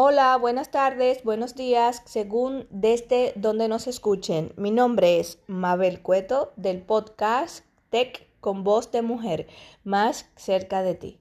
Hola, 0.00 0.36
buenas 0.36 0.70
tardes, 0.70 1.22
buenos 1.22 1.54
días, 1.54 2.02
según 2.04 2.66
desde 2.70 3.32
donde 3.36 3.68
nos 3.68 3.86
escuchen. 3.86 4.52
Mi 4.56 4.72
nombre 4.72 5.20
es 5.20 5.38
Mabel 5.46 6.02
Cueto 6.02 6.52
del 6.56 6.82
podcast 6.82 7.64
Tech 7.90 8.28
con 8.40 8.64
voz 8.64 8.90
de 8.90 9.02
mujer, 9.02 9.46
más 9.84 10.26
cerca 10.34 10.82
de 10.82 10.94
ti. 10.96 11.20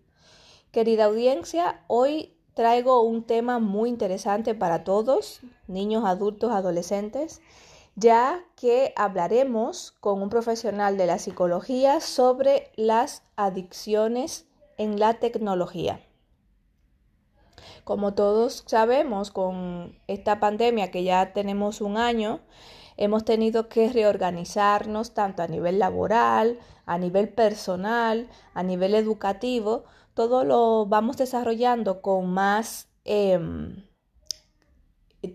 Querida 0.72 1.06
audiencia, 1.06 1.84
hoy 1.88 2.36
traigo 2.56 3.04
un 3.04 3.24
tema 3.24 3.60
muy 3.60 3.90
interesante 3.90 4.56
para 4.56 4.84
todos, 4.84 5.42
niños, 5.68 6.04
adultos, 6.04 6.52
adolescentes, 6.52 7.42
ya 7.96 8.44
que 8.56 8.94
hablaremos 8.96 9.92
con 10.00 10.22
un 10.22 10.30
profesional 10.30 10.98
de 10.98 11.06
la 11.06 11.20
psicología 11.20 12.00
sobre 12.00 12.72
las 12.76 13.24
adicciones 13.36 14.47
en 14.78 15.00
la 15.00 15.16
tecnología. 15.16 16.02
Como 17.84 18.14
todos 18.14 18.64
sabemos, 18.68 19.32
con 19.32 19.98
esta 20.08 20.40
pandemia 20.40 20.92
que 20.92 21.04
ya 21.04 21.34
tenemos 21.34 21.82
un 21.82 21.98
año, 21.98 22.42
hemos 22.98 23.24
tenido 23.24 23.70
que 23.70 23.90
reorganizarnos 23.90 25.14
tanto 25.14 25.44
a 25.44 25.48
nivel 25.48 25.80
laboral, 25.80 26.60
a 26.86 26.98
nivel 26.98 27.30
personal, 27.30 28.30
a 28.54 28.64
nivel 28.64 28.96
educativo, 28.96 29.86
todo 30.14 30.44
lo 30.44 30.86
vamos 30.88 31.18
desarrollando 31.18 32.02
con 32.02 32.34
más 32.34 32.90
em, 33.06 33.84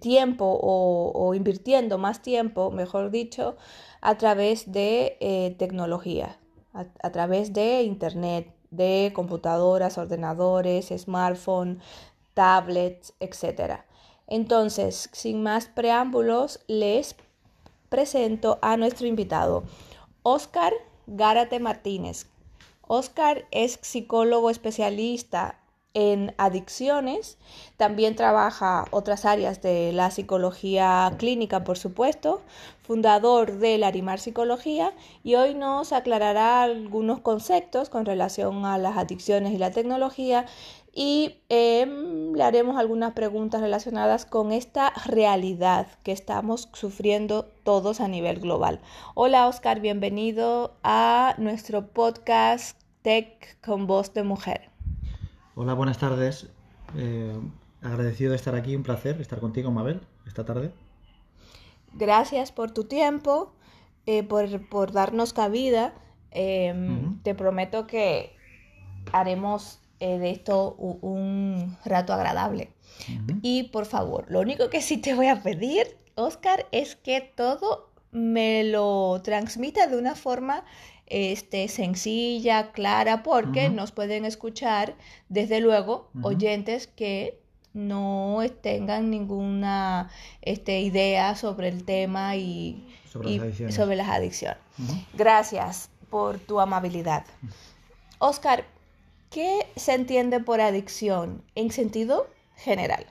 tiempo 0.01 0.59
o, 0.61 1.35
invirtiendo 1.35 1.99
más 1.99 2.23
tiempo, 2.23 2.71
mejor 2.71 3.11
dicho, 3.11 3.57
a 4.01 4.17
través 4.19 4.73
de 4.73 5.17
eh, 5.21 5.55
tecnología, 5.59 6.39
a, 6.73 7.11
través 7.13 7.53
de 7.53 7.83
Internet, 7.83 8.53
de 8.73 9.13
computadoras, 9.15 9.99
ordenadores, 9.99 10.89
smartphones, 10.89 11.79
tablets, 12.35 13.15
etc. 13.21 13.83
Entonces, 14.27 15.09
sin 15.13 15.43
más 15.43 15.67
preámbulos, 15.67 16.61
les 16.67 17.15
presento 17.89 18.59
a 18.63 18.77
nuestro 18.77 19.07
invitado, 19.07 19.63
Oscar 20.25 20.73
Gárate 21.07 21.61
Martínez, 21.61 22.27
Oscar 22.89 23.47
es 23.51 23.79
psicólogo 23.83 24.51
especialista 24.51 25.62
en 25.95 26.35
adicciones, 26.39 27.39
también 27.77 28.17
trabaja 28.17 28.87
otras 28.91 29.25
áreas 29.25 29.61
de 29.63 29.93
la 29.93 30.11
psicología 30.11 31.13
clínica, 31.19 31.65
por 31.65 31.79
supuesto, 31.79 32.41
fundador 32.83 33.59
de 33.59 33.79
Larimar 33.79 34.19
Psicología 34.19 34.93
y 35.23 35.35
hoy 35.35 35.55
nos 35.55 35.93
aclarará 35.93 36.63
algunos 36.63 37.21
conceptos 37.21 37.91
con 37.91 38.07
relación 38.07 38.65
a 38.65 38.79
las 38.79 38.97
adicciones 38.97 39.53
y 39.53 39.59
la 39.59 39.71
tecnología 39.71 40.47
y 40.95 41.37
em, 41.49 42.35
le 42.35 42.43
haremos 42.43 42.77
algunas 42.77 43.15
preguntas 43.15 43.61
relacionadas 43.61 44.27
con 44.27 44.53
esta 44.53 44.93
realidad 45.07 45.87
que 46.03 46.13
estamos 46.13 46.69
sufriendo 46.75 47.47
todos 47.65 48.01
a 48.01 48.09
nivel 48.09 48.41
global. 48.41 48.81
Hola 49.15 49.49
Oscar, 49.49 49.81
bienvenido 49.81 50.75
a 50.83 51.35
nuestro 51.39 51.87
podcast 51.87 52.79
Tech 53.03 53.59
con 53.63 53.87
voz 53.87 54.13
de 54.13 54.23
mujer. 54.23 54.72
Hola, 55.55 55.75
buenas 55.75 55.99
tardes. 55.99 56.47
Eh, 56.97 57.39
agradecido 57.83 58.31
de 58.31 58.37
estar 58.37 58.55
aquí, 58.55 58.75
un 58.75 58.83
placer 58.83 59.21
estar 59.21 59.39
contigo, 59.39 59.71
Mabel, 59.71 60.01
esta 60.27 60.47
tarde. 60.47 60.73
Gracias 61.93 62.53
por 62.53 62.71
tu 62.71 62.85
tiempo, 62.85 63.53
eh, 64.07 64.23
por, 64.23 64.93
darnos 64.93 65.35
cabida. 65.35 65.93
Em, 66.31 67.23
te 67.23 67.35
prometo 67.35 67.87
que 67.87 68.35
haremos 69.13 69.81
eh, 70.01 70.19
de 70.19 70.31
esto 70.31 70.75
un, 70.75 71.77
rato 71.85 72.15
agradable. 72.15 72.71
Y 73.43 73.65
por 73.65 73.85
favor, 73.85 74.25
lo 74.31 74.41
único 74.41 74.71
que 74.71 74.81
sí 74.81 74.97
te 74.97 75.15
voy 75.15 75.27
a 75.27 75.43
pedir, 75.43 75.99
Oscar, 76.15 76.67
es 76.73 76.97
que 76.97 77.21
todo 77.21 77.91
me 78.11 78.65
lo 78.65 79.21
transmita 79.23 79.87
de 79.87 79.99
una 79.99 80.15
forma 80.15 80.65
este, 81.13 81.69
sencilla, 81.69 82.73
clara, 82.73 83.23
porque 83.23 83.69
nos 83.69 83.93
pueden 83.93 84.25
escuchar, 84.25 84.97
desde 85.29 85.61
luego, 85.61 86.09
oyentes 86.23 86.87
que 86.87 87.39
no 87.75 88.41
tengan 88.63 89.11
ninguna 89.11 90.09
este, 90.41 90.81
idea 90.81 91.35
sobre 91.37 91.69
el 91.69 91.85
tema 91.85 92.37
y 92.37 92.89
sobre 93.69 93.97
las 93.97 94.09
adicciones. 94.09 94.59
Gracias 95.13 95.91
por 96.09 96.39
tu 96.39 96.61
amabilidad. 96.61 97.27
Oscar, 98.19 98.65
¿qué 99.31 99.67
se 99.77 99.93
entiende 99.93 100.41
por 100.41 100.63
adicción 100.63 101.43
en 101.55 101.71
sentido 101.71 102.27
general? 102.57 103.05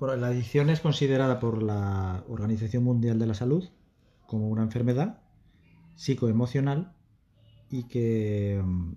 la 0.00 0.26
adicción 0.26 0.68
es 0.68 0.80
considerada 0.80 1.40
por 1.40 1.62
la 1.62 2.24
Organización 2.28 2.84
Mundial 2.84 3.18
de 3.18 3.26
la 3.26 3.32
Salud 3.32 3.70
como 4.26 4.48
una 4.48 4.62
enfermedad 4.62 5.23
psicoemocional 5.96 6.92
y 7.70 7.84
que 7.84 8.60
mm, 8.64 8.92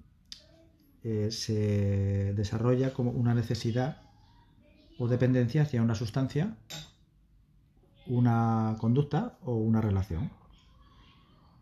eh, 1.03 1.31
se 1.31 2.33
desarrolla 2.33 2.93
como 2.93 3.11
una 3.11 3.33
necesidad 3.33 4.01
o 4.99 5.07
dependencia 5.07 5.61
hacia 5.61 5.81
una 5.81 5.95
sustancia, 5.95 6.57
una 8.07 8.75
conducta 8.79 9.37
o 9.43 9.55
una 9.55 9.81
relación. 9.81 10.29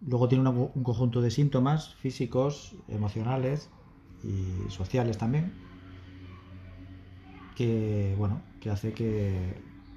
Luego 0.02 0.28
tiene 0.28 0.48
un 0.50 0.84
conjunto 0.84 1.22
de 1.22 1.32
síntomas 1.32 1.96
físicos, 1.96 2.76
emocionales 2.88 3.70
y 4.24 4.70
sociales 4.70 5.18
también, 5.18 5.52
que, 7.56 8.16
bueno, 8.18 8.42
que 8.60 8.70
hace 8.70 8.94
que, 8.94 9.54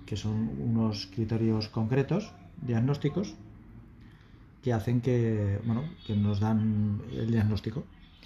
que 0.06 0.16
son 0.16 0.50
unos 0.60 1.06
criterios 1.14 1.68
concretos, 1.68 2.32
diagnósticos, 2.62 3.34
hacen 4.72 5.00
que, 5.00 5.58
bueno, 5.64 5.84
que 6.06 6.14
nos 6.14 6.40
dan 6.40 7.02
el 7.12 7.30
diagnóstico 7.30 7.84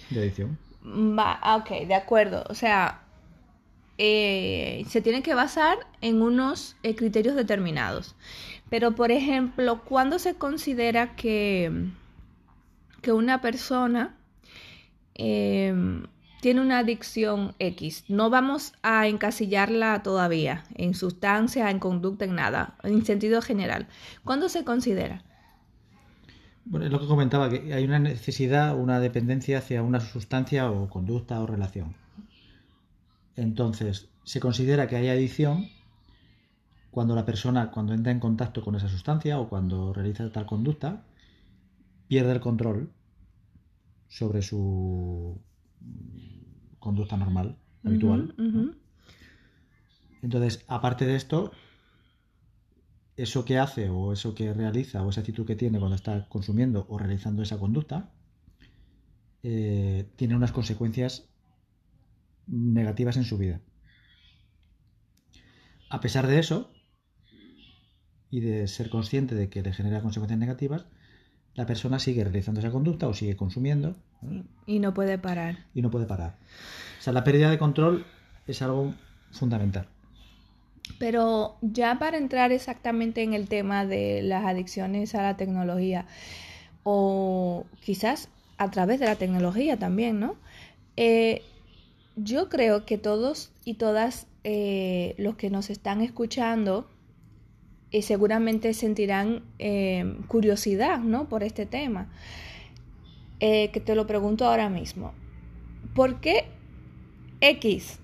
de 0.09 0.19
adicción. 0.19 0.57
Va, 0.85 1.39
ah, 1.41 1.57
ok, 1.57 1.87
de 1.87 1.95
acuerdo. 1.95 2.43
O 2.49 2.55
sea, 2.55 3.03
eh, 3.97 4.85
se 4.89 5.01
tiene 5.01 5.21
que 5.21 5.35
basar 5.35 5.77
en 6.01 6.21
unos 6.21 6.75
eh, 6.83 6.95
criterios 6.95 7.35
determinados. 7.35 8.15
Pero, 8.69 8.95
por 8.95 9.11
ejemplo, 9.11 9.81
¿cuándo 9.85 10.19
se 10.19 10.35
considera 10.35 11.15
que, 11.15 11.89
que 13.01 13.11
una 13.11 13.39
persona 13.39 14.15
em, 15.13 16.07
tiene 16.41 16.61
una 16.61 16.79
adicción 16.79 17.53
X? 17.59 18.05
No 18.07 18.29
vamos 18.29 18.73
a 18.81 19.07
encasillarla 19.07 20.01
todavía 20.01 20.63
en 20.75 20.95
sustancia, 20.95 21.69
en 21.69 21.79
conducta, 21.79 22.25
en 22.25 22.35
nada, 22.35 22.75
en 22.83 23.05
sentido 23.05 23.41
general. 23.41 23.87
¿Cuándo 24.23 24.49
se 24.49 24.63
considera? 24.63 25.23
Bueno, 26.65 26.85
es 26.85 26.91
lo 26.91 26.99
que 26.99 27.07
comentaba, 27.07 27.49
que 27.49 27.73
hay 27.73 27.83
una 27.83 27.99
necesidad, 27.99 28.77
una 28.77 28.99
dependencia 28.99 29.57
hacia 29.57 29.83
una 29.83 29.99
sustancia 29.99 30.71
o 30.71 30.89
conducta 30.89 31.41
o 31.41 31.47
relación. 31.47 31.95
Entonces, 33.35 34.09
se 34.23 34.39
considera 34.39 34.87
que 34.87 34.95
hay 34.95 35.09
adicción 35.09 35.67
cuando 36.91 37.15
la 37.15 37.25
persona, 37.25 37.71
cuando 37.71 37.93
entra 37.93 38.11
en 38.11 38.19
contacto 38.19 38.63
con 38.63 38.75
esa 38.75 38.87
sustancia 38.87 39.39
o 39.39 39.49
cuando 39.49 39.93
realiza 39.93 40.31
tal 40.31 40.45
conducta, 40.45 41.03
pierde 42.07 42.31
el 42.31 42.39
control 42.39 42.91
sobre 44.07 44.41
su 44.41 45.41
conducta 46.79 47.17
normal, 47.17 47.57
habitual. 47.83 48.35
Entonces, 50.21 50.63
aparte 50.67 51.05
de 51.05 51.15
esto, 51.15 51.51
eso 53.15 53.45
que 53.45 53.59
hace 53.59 53.89
o 53.89 54.13
eso 54.13 54.33
que 54.33 54.53
realiza 54.53 55.03
o 55.03 55.09
esa 55.09 55.21
actitud 55.21 55.45
que 55.45 55.55
tiene 55.55 55.79
cuando 55.79 55.95
está 55.95 56.27
consumiendo 56.29 56.85
o 56.89 56.97
realizando 56.97 57.43
esa 57.43 57.59
conducta 57.59 58.11
eh, 59.43 60.09
tiene 60.15 60.35
unas 60.35 60.51
consecuencias 60.51 61.27
negativas 62.47 63.17
en 63.17 63.25
su 63.25 63.37
vida. 63.37 63.61
A 65.89 65.99
pesar 66.01 66.27
de 66.27 66.39
eso, 66.39 66.71
y 68.33 68.39
de 68.39 68.67
ser 68.67 68.89
consciente 68.89 69.35
de 69.35 69.49
que 69.49 69.61
le 69.61 69.73
genera 69.73 70.01
consecuencias 70.01 70.39
negativas, 70.39 70.87
la 71.53 71.67
persona 71.67 71.99
sigue 71.99 72.23
realizando 72.23 72.61
esa 72.61 72.71
conducta 72.71 73.07
o 73.07 73.13
sigue 73.13 73.35
consumiendo. 73.35 73.95
Y 74.65 74.79
no 74.79 74.95
puede 74.95 75.19
parar. 75.19 75.67
Y 75.75 75.83
no 75.83 75.91
puede 75.91 76.07
parar. 76.07 76.39
O 76.99 77.03
sea, 77.03 77.13
la 77.13 77.23
pérdida 77.23 77.51
de 77.51 77.59
control 77.59 78.05
es 78.47 78.63
algo 78.63 78.95
fundamental. 79.31 79.87
Pero 80.99 81.57
ya 81.61 81.97
para 81.99 82.17
entrar 82.17 82.51
exactamente 82.51 83.23
en 83.23 83.33
el 83.33 83.47
tema 83.47 83.85
de 83.85 84.21
las 84.21 84.45
adicciones 84.45 85.15
a 85.15 85.21
la 85.21 85.37
tecnología, 85.37 86.05
o 86.83 87.65
quizás 87.81 88.29
a 88.57 88.69
través 88.71 88.99
de 88.99 89.05
la 89.05 89.15
tecnología 89.15 89.77
también, 89.77 90.19
¿no? 90.19 90.35
Eh, 90.97 91.41
yo 92.15 92.49
creo 92.49 92.85
que 92.85 92.97
todos 92.97 93.51
y 93.65 93.75
todas 93.75 94.27
eh, 94.43 95.15
los 95.17 95.35
que 95.35 95.49
nos 95.49 95.69
están 95.69 96.01
escuchando 96.01 96.87
eh, 97.91 98.01
seguramente 98.01 98.73
sentirán 98.73 99.43
curiosidad, 100.27 100.99
¿no? 100.99 101.29
Por 101.29 101.43
este 101.43 101.65
tema. 101.65 102.11
que 103.39 103.81
te 103.83 103.95
lo 103.95 104.07
pregunto 104.07 104.45
ahora 104.45 104.69
mismo. 104.69 105.13
¿por 105.93 106.19
qué 106.19 106.45
X 107.41 107.99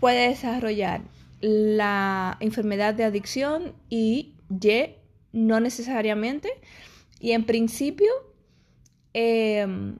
puede 0.00 0.28
desarrollar 0.28 1.02
la 1.40 2.36
enfermedad 2.40 2.94
de 2.94 3.04
adicción 3.04 3.74
y 3.88 4.34
Y 4.48 4.96
no 5.32 5.60
necesariamente? 5.60 6.48
Y 7.20 7.32
en 7.32 7.44
principio, 7.44 8.10
em, 9.12 9.98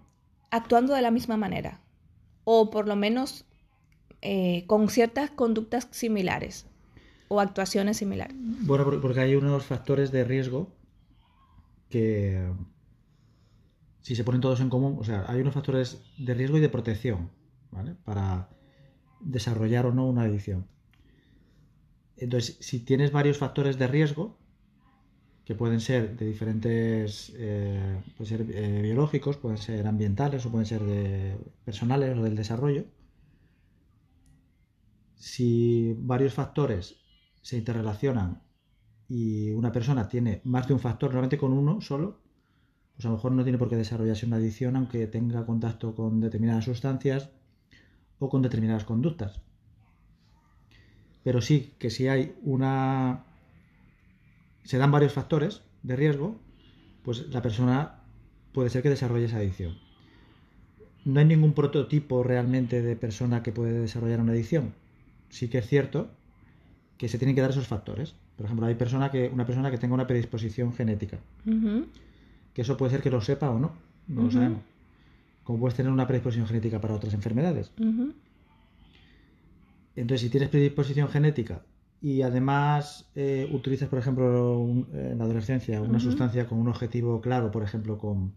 actuando 0.50 0.94
de 0.94 1.02
la 1.02 1.10
misma 1.10 1.36
manera, 1.36 1.80
o 2.44 2.70
por 2.70 2.86
lo 2.86 2.96
menos 2.96 3.44
eh, 4.22 4.64
con 4.66 4.88
ciertas 4.88 5.30
conductas 5.30 5.88
similares 5.90 6.66
o 7.28 7.40
actuaciones 7.40 7.98
similares. 7.98 8.36
Bueno, 8.38 8.84
porque 9.00 9.20
hay 9.20 9.34
unos 9.34 9.64
factores 9.64 10.12
de 10.12 10.24
riesgo 10.24 10.72
que 11.90 12.50
si 14.00 14.14
se 14.14 14.24
ponen 14.24 14.40
todos 14.40 14.60
en 14.60 14.70
común, 14.70 14.96
o 15.00 15.04
sea, 15.04 15.24
hay 15.28 15.40
unos 15.40 15.54
factores 15.54 16.00
de 16.16 16.34
riesgo 16.34 16.58
y 16.58 16.60
de 16.60 16.68
protección, 16.68 17.30
¿vale? 17.72 17.96
Para 18.04 18.48
desarrollar 19.20 19.86
o 19.86 19.92
no 19.92 20.06
una 20.06 20.22
adicción. 20.22 20.68
Entonces, 22.16 22.56
si 22.60 22.80
tienes 22.80 23.12
varios 23.12 23.38
factores 23.38 23.78
de 23.78 23.86
riesgo, 23.86 24.38
que 25.44 25.54
pueden 25.54 25.80
ser 25.80 26.16
de 26.16 26.26
diferentes, 26.26 27.32
eh, 27.36 28.02
pueden 28.16 28.38
ser 28.38 28.56
eh, 28.56 28.82
biológicos, 28.82 29.36
pueden 29.36 29.58
ser 29.58 29.86
ambientales 29.86 30.44
o 30.44 30.50
pueden 30.50 30.66
ser 30.66 30.82
personales 31.64 32.18
o 32.18 32.22
del 32.22 32.34
desarrollo, 32.34 32.84
si 35.16 35.94
varios 35.98 36.34
factores 36.34 36.96
se 37.42 37.56
interrelacionan 37.56 38.42
y 39.08 39.50
una 39.52 39.72
persona 39.72 40.08
tiene 40.08 40.40
más 40.44 40.66
de 40.68 40.74
un 40.74 40.80
factor, 40.80 41.10
normalmente 41.10 41.38
con 41.38 41.52
uno 41.52 41.80
solo, 41.80 42.20
pues 42.94 43.06
a 43.06 43.08
lo 43.08 43.14
mejor 43.16 43.32
no 43.32 43.42
tiene 43.42 43.58
por 43.58 43.68
qué 43.68 43.76
desarrollarse 43.76 44.26
una 44.26 44.36
adicción 44.36 44.76
aunque 44.76 45.06
tenga 45.06 45.46
contacto 45.46 45.94
con 45.94 46.20
determinadas 46.20 46.64
sustancias 46.64 47.30
o 48.18 48.28
con 48.28 48.42
determinadas 48.42 48.84
conductas. 48.84 49.40
Pero 51.26 51.40
sí 51.40 51.72
que 51.80 51.90
si 51.90 52.06
hay 52.06 52.36
una... 52.44 53.24
se 54.62 54.78
dan 54.78 54.92
varios 54.92 55.12
factores 55.12 55.60
de 55.82 55.96
riesgo, 55.96 56.38
pues 57.02 57.26
la 57.30 57.42
persona 57.42 57.96
puede 58.52 58.70
ser 58.70 58.80
que 58.80 58.90
desarrolle 58.90 59.24
esa 59.24 59.38
adicción. 59.38 59.76
No 61.04 61.18
hay 61.18 61.26
ningún 61.26 61.52
prototipo 61.52 62.22
realmente 62.22 62.80
de 62.80 62.94
persona 62.94 63.42
que 63.42 63.50
puede 63.50 63.72
desarrollar 63.72 64.20
una 64.20 64.30
adicción. 64.30 64.72
Sí 65.28 65.48
que 65.48 65.58
es 65.58 65.66
cierto 65.66 66.10
que 66.96 67.08
se 67.08 67.18
tienen 67.18 67.34
que 67.34 67.40
dar 67.40 67.50
esos 67.50 67.66
factores. 67.66 68.14
Por 68.36 68.46
ejemplo, 68.46 68.64
hay 68.66 68.76
persona 68.76 69.10
que, 69.10 69.28
una 69.28 69.46
persona 69.46 69.72
que 69.72 69.78
tenga 69.78 69.94
una 69.94 70.06
predisposición 70.06 70.74
genética. 70.74 71.18
Que 72.54 72.62
eso 72.62 72.76
puede 72.76 72.92
ser 72.92 73.02
que 73.02 73.10
lo 73.10 73.20
sepa 73.20 73.50
o 73.50 73.58
no, 73.58 73.72
no 74.06 74.22
lo 74.22 74.30
sabemos. 74.30 74.60
Como 75.42 75.58
puedes 75.58 75.76
tener 75.76 75.90
una 75.90 76.06
predisposición 76.06 76.46
genética 76.46 76.80
para 76.80 76.94
otras 76.94 77.14
enfermedades. 77.14 77.72
Entonces, 79.96 80.20
si 80.20 80.30
tienes 80.30 80.50
predisposición 80.50 81.08
genética 81.08 81.62
y 82.02 82.22
además 82.22 83.10
eh, 83.14 83.48
utilizas, 83.50 83.88
por 83.88 83.98
ejemplo, 83.98 84.60
en 84.92 85.18
la 85.18 85.24
adolescencia 85.24 85.80
una 85.80 85.98
sustancia 85.98 86.46
con 86.46 86.58
un 86.58 86.68
objetivo 86.68 87.20
claro, 87.20 87.50
por 87.50 87.62
ejemplo, 87.62 87.98
con 87.98 88.34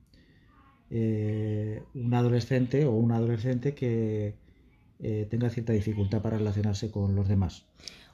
eh, 0.90 1.84
un 1.94 2.14
adolescente 2.14 2.86
o 2.86 2.92
una 2.92 3.18
adolescente 3.18 3.76
que 3.76 4.36
eh, 5.00 5.28
tenga 5.30 5.50
cierta 5.50 5.74
dificultad 5.74 6.22
para 6.22 6.38
relacionarse 6.38 6.90
con 6.90 7.16
los 7.16 7.28
demás. 7.28 7.66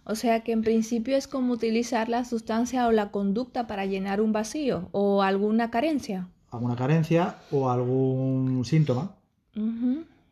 O 0.03 0.15
sea 0.15 0.43
que 0.43 0.51
en 0.51 0.61
principio 0.61 1.15
es 1.15 1.27
como 1.27 1.53
utilizar 1.53 2.09
la 2.09 2.25
sustancia 2.25 2.87
o 2.87 2.91
la 2.91 3.11
conducta 3.11 3.65
para 3.65 3.85
llenar 3.85 4.21
un 4.21 4.33
vacío 4.33 4.89
o 4.91 5.23
alguna 5.23 5.71
carencia. 5.71 6.27
Alguna 6.51 6.75
carencia 6.75 7.37
o 7.51 7.69
algún 7.69 8.65
síntoma. 8.65 9.15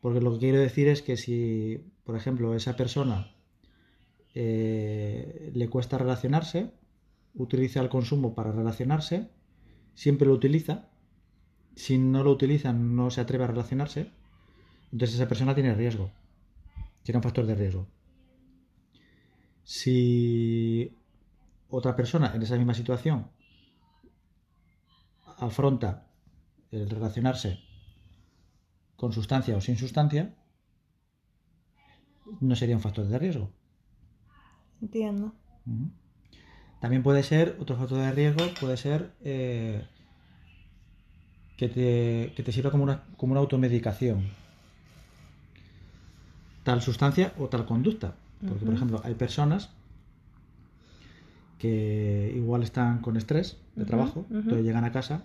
Porque 0.01 0.19
lo 0.19 0.33
que 0.33 0.39
quiero 0.39 0.59
decir 0.59 0.89
es 0.89 1.01
que 1.01 1.15
si, 1.17 1.81
por 2.03 2.15
ejemplo, 2.15 2.55
esa 2.55 2.75
persona 2.75 3.33
eh, 4.35 5.51
le 5.53 5.69
cuesta 5.69 5.97
relacionarse, 5.97 6.73
utiliza 7.33 7.79
el 7.81 7.89
consumo 7.89 8.35
para 8.35 8.51
relacionarse, 8.51 9.29
siempre 9.93 10.27
lo 10.27 10.33
utiliza. 10.33 10.89
Si 11.75 11.97
no 11.97 12.23
lo 12.23 12.31
utiliza, 12.31 12.73
no 12.73 13.09
se 13.09 13.21
atreve 13.21 13.45
a 13.45 13.47
relacionarse. 13.47 14.11
Entonces 14.91 15.15
esa 15.15 15.27
persona 15.27 15.55
tiene 15.55 15.73
riesgo. 15.73 16.11
Tiene 17.03 17.17
un 17.17 17.23
factor 17.23 17.45
de 17.45 17.55
riesgo. 17.55 17.87
Si 19.63 20.97
otra 21.69 21.95
persona 21.95 22.33
en 22.35 22.41
esa 22.41 22.57
misma 22.57 22.73
situación 22.73 23.31
afronta 25.37 26.07
el 26.69 26.89
relacionarse 26.89 27.59
con 28.95 29.13
sustancia 29.13 29.57
o 29.57 29.61
sin 29.61 29.77
sustancia, 29.77 30.35
no 32.39 32.55
sería 32.55 32.75
un 32.75 32.81
factor 32.81 33.05
de 33.05 33.19
riesgo. 33.19 33.49
Entiendo. 34.81 35.33
También 36.79 37.03
puede 37.03 37.23
ser, 37.23 37.55
otro 37.59 37.77
factor 37.77 37.99
de 37.99 38.11
riesgo 38.11 38.43
puede 38.59 38.75
ser 38.77 39.11
eh, 39.23 39.85
que, 41.57 41.69
te, 41.69 42.33
que, 42.35 42.43
te, 42.43 42.51
sirva 42.51 42.71
como 42.71 42.83
una, 42.83 43.03
como 43.15 43.31
una 43.31 43.39
automedicación. 43.39 44.23
Tal 46.63 46.81
sustancia 46.81 47.33
o 47.37 47.47
tal 47.47 47.65
conducta. 47.65 48.15
Porque, 48.45 48.65
por 48.65 48.73
ejemplo, 48.73 49.01
hay 49.05 49.13
personas 49.13 49.69
que 51.59 52.33
igual 52.35 52.61
están 52.61 52.99
con 52.99 53.15
estrés 53.15 53.57
de 53.77 53.85
trabajo, 53.85 54.25
entonces 54.29 54.65
llegan 54.65 54.83
a 54.83 54.91
casa 54.91 55.23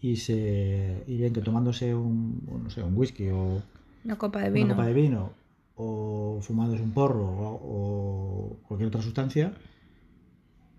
y 0.00 0.16
se 0.16 1.04
y 1.06 1.18
ven 1.18 1.34
que 1.34 1.42
tomándose 1.42 1.94
un, 1.94 2.42
no 2.62 2.70
sé, 2.70 2.82
un 2.82 2.96
whisky 2.96 3.28
o 3.28 3.62
una 4.04 4.16
copa 4.16 4.40
de 4.40 4.50
vino, 4.50 4.70
copa 4.70 4.86
de 4.86 4.94
vino 4.94 5.41
o 5.74 6.40
fumándose 6.40 6.82
un 6.82 6.92
porro 6.92 7.24
o, 7.24 8.58
cualquier 8.66 8.88
otra 8.88 9.02
sustancia, 9.02 9.54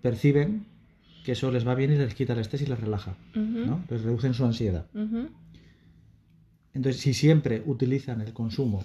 perciben 0.01 0.67
que 1.23 1.33
eso 1.33 1.51
les 1.51 1.67
va 1.67 1.75
bien 1.75 1.91
y 1.91 1.97
les 1.97 2.13
quita 2.13 2.33
el 2.33 2.39
estrés 2.39 2.61
y 2.63 2.65
les 2.65 2.79
relaja, 2.79 3.15
¿no? 3.33 3.83
Les 3.89 4.03
reducen 4.03 4.33
su 4.33 4.45
ansiedad. 4.45 4.87
Entonces, 6.73 7.01
si 7.01 7.13
siempre 7.13 7.63
utilizan 7.65 8.21
el 8.21 8.33
consumo, 8.33 8.83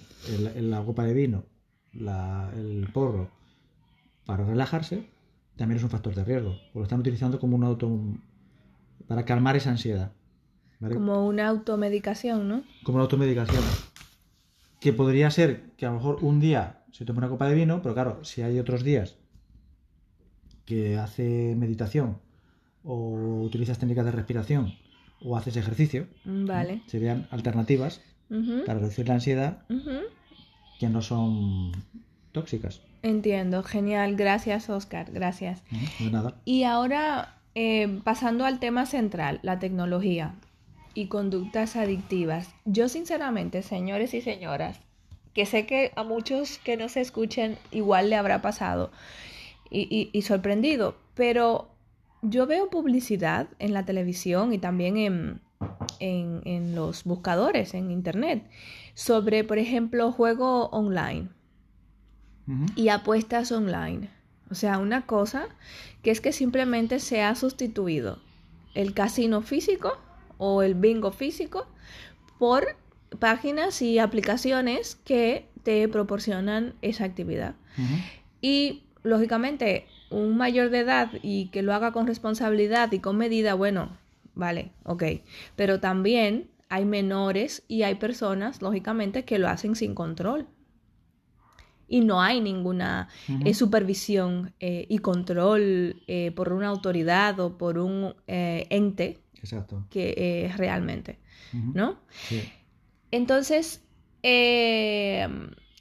la 0.56 0.84
copa 0.84 1.04
de 1.04 1.14
vino 1.14 1.44
el 1.92 2.88
porro 2.92 3.30
para 4.24 4.44
relajarse, 4.44 5.08
también 5.56 5.78
es 5.78 5.84
un 5.84 5.90
factor 5.90 6.14
de 6.14 6.24
riesgo. 6.24 6.50
Porque 6.50 6.78
lo 6.78 6.82
están 6.84 7.00
utilizando 7.00 7.38
como 7.40 7.56
un 7.56 7.64
auto. 7.64 7.90
para 9.06 9.24
calmar 9.24 9.56
esa 9.56 9.70
ansiedad. 9.70 10.12
Como 10.80 11.26
una 11.26 11.48
automedicación, 11.48 12.48
¿no? 12.48 12.62
Como 12.84 12.96
una 12.96 13.04
automedicación. 13.04 13.62
Que 14.80 14.92
podría 14.92 15.30
ser 15.30 15.62
que 15.76 15.86
a 15.86 15.90
lo 15.90 15.96
mejor 15.96 16.18
un 16.22 16.40
día 16.40 16.78
se 16.92 17.04
tome 17.04 17.18
una 17.18 17.28
copa 17.28 17.48
de 17.48 17.54
vino, 17.54 17.82
pero 17.82 17.94
claro, 17.94 18.24
si 18.24 18.42
hay 18.42 18.58
otros 18.58 18.82
días 18.82 19.16
que 20.64 20.98
hace 20.98 21.54
meditación 21.56 22.18
o 22.84 23.42
utilizas 23.42 23.78
técnicas 23.78 24.04
de 24.04 24.12
respiración 24.12 24.74
o 25.20 25.36
haces 25.36 25.56
ejercicio, 25.56 26.06
vale. 26.24 26.82
serían 26.86 27.26
alternativas 27.30 28.00
para 28.66 28.78
reducir 28.78 29.08
la 29.08 29.14
ansiedad 29.14 29.62
que 30.78 30.88
no 30.88 31.02
son 31.02 31.72
tóxicas. 32.32 32.82
Entiendo, 33.02 33.62
genial, 33.62 34.16
gracias 34.16 34.68
Oscar, 34.70 35.10
gracias. 35.12 35.62
de 35.98 36.10
nada. 36.10 36.34
Y 36.44 36.64
ahora, 36.64 37.36
eh, 37.54 38.00
pasando 38.04 38.44
al 38.44 38.58
tema 38.58 38.86
central, 38.86 39.40
la 39.42 39.58
tecnología 39.58 40.34
y 40.94 41.06
conductas 41.06 41.76
adictivas. 41.76 42.54
Yo 42.64 42.88
sinceramente, 42.88 43.62
señores 43.62 44.14
y 44.14 44.20
señoras, 44.20 44.80
que 45.34 45.46
sé 45.46 45.66
que 45.66 45.92
a 45.96 46.02
muchos 46.02 46.58
que 46.58 46.76
nos 46.76 46.96
escuchen 46.96 47.56
igual 47.70 48.10
le 48.10 48.16
habrá 48.16 48.42
pasado 48.42 48.90
y, 49.70 50.22
sorprendido, 50.22 50.96
pero 51.14 51.68
yo 52.22 52.46
veo 52.46 52.70
publicidad 52.70 53.48
en 53.58 53.74
la 53.74 53.84
televisión 53.84 54.52
y 54.52 54.58
también 54.58 54.96
en, 54.96 55.40
en 56.00 56.74
los 56.74 57.04
buscadores 57.04 57.74
en 57.74 57.90
internet 57.90 58.48
sobre, 58.94 59.44
por 59.44 59.58
ejemplo, 59.58 60.10
juego 60.10 60.66
online 60.70 61.28
y 62.74 62.88
apuestas 62.88 63.52
online. 63.52 64.10
O 64.50 64.54
sea, 64.54 64.78
una 64.78 65.06
cosa 65.06 65.48
que 66.02 66.10
es 66.10 66.20
que 66.20 66.32
simplemente 66.32 66.98
se 66.98 67.22
ha 67.22 67.34
sustituido 67.34 68.18
el 68.74 68.94
casino 68.94 69.42
físico 69.42 69.98
o 70.38 70.62
el 70.62 70.74
bingo 70.74 71.12
físico 71.12 71.66
por 72.38 72.76
páginas 73.18 73.82
y 73.82 73.98
aplicaciones 73.98 74.96
que 74.96 75.48
te 75.62 75.88
proporcionan 75.88 76.74
esa 76.82 77.04
actividad. 77.04 77.54
Y 78.40 78.84
lógicamente, 79.02 79.86
un 80.10 80.36
mayor 80.36 80.70
de 80.70 80.80
edad 80.80 81.10
y 81.22 81.48
que 81.48 81.62
lo 81.62 81.74
haga 81.74 81.92
con 81.92 82.06
responsabilidad 82.06 82.90
y 82.92 83.00
con 83.00 83.16
medida, 83.16 83.54
bueno, 83.54 83.96
vale, 84.34 84.72
ok. 84.84 85.04
Pero 85.56 85.80
también 85.80 86.48
hay 86.68 86.84
menores 86.84 87.62
y 87.68 87.82
hay 87.82 87.96
personas, 87.96 88.62
lógicamente, 88.62 89.24
que 89.24 89.38
lo 89.38 89.48
hacen 89.48 89.74
sin 89.76 89.94
control. 89.94 90.46
Y 91.90 92.00
no 92.00 92.20
hay 92.20 92.42
ninguna 92.42 93.08
eh, 93.46 93.54
supervisión 93.54 94.52
eh, 94.60 94.84
y 94.90 94.98
control 94.98 96.02
eh, 96.06 96.32
por 96.32 96.52
una 96.52 96.68
autoridad 96.68 97.40
o 97.40 97.56
por 97.56 97.78
un 97.78 98.14
ente 98.26 99.20
Exacto. 99.40 99.84
que 99.90 100.50
realmente, 100.56 101.18
¿no? 101.52 101.98
Entonces, 103.10 103.84
Eh, 104.22 105.28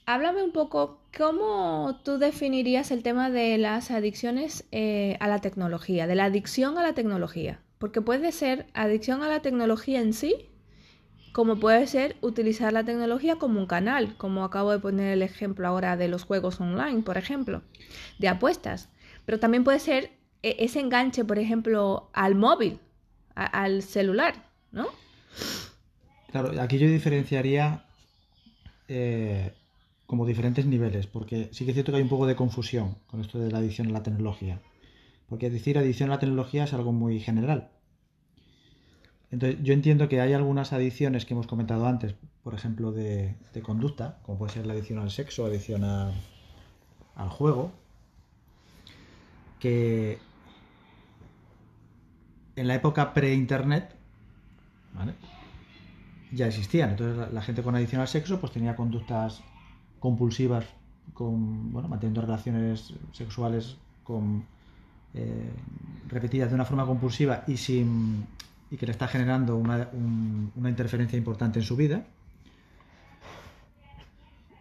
háblame 0.05 0.43
un 0.43 0.51
poco, 0.51 1.01
¿cómo 1.17 1.99
tú 2.03 2.19
definirías 2.19 2.91
el 2.91 3.01
tema 3.01 3.31
de 3.31 3.57
las 3.57 3.89
adicciones 3.89 4.65
eh, 4.71 5.17
a 5.19 5.27
la 5.27 5.39
tecnología, 5.39 6.05
de 6.05 6.13
la 6.15 6.25
adicción 6.25 6.77
a 6.77 6.83
la 6.83 6.93
tecnología? 6.93 7.61
Porque 7.79 7.99
puede 8.01 8.31
ser 8.31 8.67
adicción 8.73 9.23
a 9.23 9.27
la 9.27 9.41
tecnología 9.41 9.99
en 10.01 10.13
sí, 10.13 10.51
como 11.31 11.59
puede 11.59 11.87
ser 11.87 12.15
utilizar 12.21 12.73
la 12.73 12.83
tecnología 12.83 13.35
como 13.37 13.59
un 13.59 13.67
canal, 13.67 14.15
como 14.17 14.43
acabo 14.43 14.71
de 14.71 14.79
poner 14.79 15.13
el 15.13 15.21
ejemplo 15.21 15.67
ahora 15.67 15.97
de 15.97 16.07
los 16.07 16.23
juegos 16.23 16.59
online, 16.61 17.03
por 17.03 17.17
ejemplo, 17.17 17.61
de 18.19 18.27
apuestas. 18.27 18.89
Pero 19.25 19.39
también 19.39 19.63
puede 19.63 19.79
ser 19.79 20.11
e-, 20.43 20.57
ese 20.59 20.79
enganche, 20.79 21.25
por 21.25 21.39
ejemplo, 21.39 22.09
al 22.13 22.35
móvil, 22.35 22.79
al 23.37 23.83
celular, 23.83 24.33
¿no? 24.71 24.87
Claro, 26.31 26.59
aquí 26.61 26.77
yo 26.77 26.87
diferenciaría 26.87 27.85
eh, 28.87 29.53
como 30.05 30.25
diferentes 30.25 30.65
niveles, 30.65 31.07
porque 31.07 31.49
sí 31.51 31.65
que 31.65 31.71
es 31.71 31.75
cierto 31.75 31.91
que 31.91 31.97
hay 31.97 32.03
un 32.03 32.09
poco 32.09 32.27
de 32.27 32.35
confusión 32.35 32.95
con 33.07 33.21
esto 33.21 33.39
de 33.39 33.51
la 33.51 33.59
adicción 33.59 33.87
a 33.87 33.91
la 33.91 34.03
tecnología. 34.03 34.59
Porque 35.29 35.49
decir 35.49 35.77
adicción 35.77 36.09
a 36.09 36.15
la 36.15 36.19
tecnología 36.19 36.63
es 36.63 36.73
algo 36.73 36.93
muy 36.93 37.19
general. 37.19 37.69
Entonces, 39.29 39.59
yo 39.61 39.73
entiendo 39.73 40.07
que 40.07 40.21
hay 40.21 40.33
algunas 40.33 40.71
adicciones 40.71 41.25
que 41.25 41.33
hemos 41.33 41.47
comentado 41.47 41.85
antes, 41.85 42.15
por 42.43 42.53
ejemplo, 42.53 42.93
de, 42.93 43.35
conducta, 43.61 44.19
como 44.23 44.37
puede 44.37 44.53
ser 44.53 44.65
la 44.65 44.73
adicción 44.73 44.99
al 44.99 45.11
sexo, 45.11 45.45
adicción 45.45 45.83
al 45.83 47.29
juego, 47.29 47.73
que 49.59 50.19
en 52.57 52.67
la 52.67 52.75
época 52.75 53.13
pre-internet, 53.13 53.95
ya 56.31 56.47
existían. 56.47 56.89
Entonces 56.89 57.31
la, 57.31 57.41
gente 57.41 57.63
con 57.63 57.75
adicción 57.75 58.01
al 58.01 58.07
sexo 58.07 58.39
pues 58.41 58.51
tenía 58.51 58.75
conductas 58.75 59.41
compulsivas, 59.99 60.65
con, 61.13 61.71
bueno, 61.71 61.87
manteniendo 61.87 62.21
relaciones 62.21 62.93
sexuales 63.13 63.77
eh, 65.13 65.51
repetidas 66.09 66.49
de 66.49 66.55
una 66.55 66.65
forma 66.65 66.85
compulsiva 66.85 67.43
y, 67.47 67.57
sin, 67.57 68.25
y 68.71 68.77
que 68.77 68.87
le 68.87 68.91
está 68.91 69.07
generando 69.07 69.55
una, 69.55 69.89
una 70.55 70.69
interferencia 70.69 71.17
importante 71.17 71.59
en 71.59 71.65
su 71.65 71.75
vida. 71.75 72.05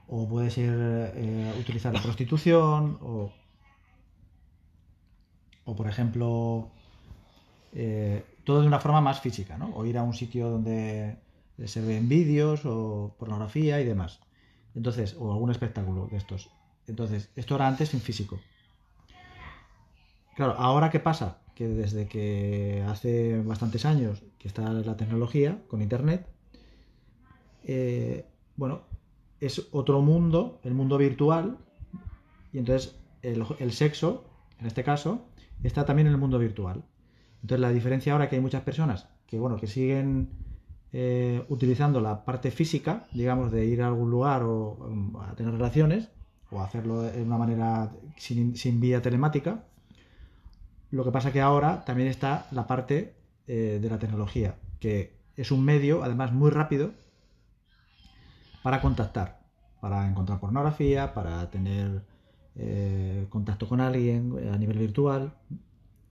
O 0.09 0.29
puede 0.29 0.51
ser 0.51 0.73
eh, 1.17 1.55
utilizar 1.59 1.93
la 1.93 2.01
prostitución 2.01 2.99
o, 3.01 3.33
o 5.65 5.75
por 5.75 5.89
ejemplo, 5.89 6.71
eh, 7.75 8.25
todo 8.45 8.61
de 8.61 8.67
una 8.67 8.81
forma 8.81 9.01
más 9.01 9.21
física, 9.21 9.59
¿no? 9.59 9.75
O 9.75 9.85
ir 9.85 9.99
a 9.99 10.03
un 10.03 10.15
sitio 10.15 10.51
donde 10.51 11.19
se 11.65 11.81
ven 11.81 12.09
vídeos 12.09 12.63
o 12.65 13.15
pornografía 13.19 13.81
y 13.81 13.85
demás. 13.85 14.21
Entonces, 14.75 15.17
o 15.19 15.33
algún 15.33 15.51
espectáculo 15.51 16.09
de 16.11 16.19
estos. 16.19 16.51
Entonces, 16.87 17.31
esto 17.35 17.57
era 17.57 17.67
antes 17.67 17.95
en 17.95 18.01
físico. 18.01 18.39
Claro, 20.37 20.55
ahora 20.59 20.91
qué 20.91 21.01
pasa? 21.01 21.39
Que 21.55 21.67
desde 21.67 22.07
que 22.07 22.85
hace 22.87 23.41
bastantes 23.41 23.87
años 23.87 24.23
que 24.39 24.49
está 24.49 24.71
la 24.71 24.97
tecnología 24.97 25.63
con 25.69 25.81
internet, 25.81 26.27
eh, 27.65 28.27
bueno, 28.57 28.83
es 29.41 29.67
otro 29.73 30.01
mundo, 30.03 30.61
el 30.63 30.75
mundo 30.75 30.99
virtual, 30.99 31.59
y 32.53 32.59
entonces 32.59 32.97
el, 33.23 33.73
sexo, 33.73 34.25
en 34.61 34.67
este 34.67 34.85
caso, 34.85 35.27
está 35.63 35.85
también 35.85 36.07
en 36.07 36.13
el 36.13 36.19
mundo 36.19 36.39
virtual. 36.39 36.85
Entonces 37.43 37.61
la 37.61 37.71
diferencia 37.71 38.13
ahora 38.13 38.29
que 38.29 38.37
hay 38.37 38.43
muchas 38.43 38.63
personas 38.63 39.09
que, 39.27 39.39
bueno, 39.39 39.57
que 39.57 39.67
siguen 39.67 40.31
eh, 40.93 41.45
utilizando 41.49 42.01
la 42.01 42.25
parte 42.25 42.51
física, 42.51 43.07
digamos, 43.13 43.53
de 43.53 43.67
ir 43.67 43.83
a 43.83 43.89
algún 43.89 44.11
lugar 44.11 44.43
o 44.43 44.77
um, 44.81 45.17
a 45.17 45.35
tener 45.35 45.53
relaciones, 45.53 46.09
o 46.51 46.61
hacerlo 46.61 47.03
de 47.03 47.23
una 47.23 47.39
manera 47.39 47.93
sin, 48.17 48.81
vía 48.81 49.03
telemática. 49.03 49.65
Lo 50.91 51.05
que 51.05 51.11
pasa 51.11 51.33
que 51.33 51.41
ahora 51.41 51.85
también 51.85 52.09
está 52.09 52.47
la 52.53 52.67
parte 52.67 53.15
eh, 53.47 53.79
de 53.83 53.91
la 53.91 53.99
tecnología, 53.99 54.55
que 54.81 55.17
es 55.37 55.51
un 55.51 55.65
medio, 55.65 56.03
además, 56.05 56.33
muy 56.33 56.51
rápido 56.51 56.93
para 58.63 58.81
contactar, 58.81 59.41
para 59.81 60.09
encontrar 60.09 60.41
pornografía, 60.41 61.13
para 61.13 61.51
tener 61.51 62.05
eh, 62.55 63.27
contacto 63.29 63.69
con 63.69 63.81
alguien 63.81 64.33
a 64.53 64.57
nivel 64.57 64.79
virtual 64.79 65.35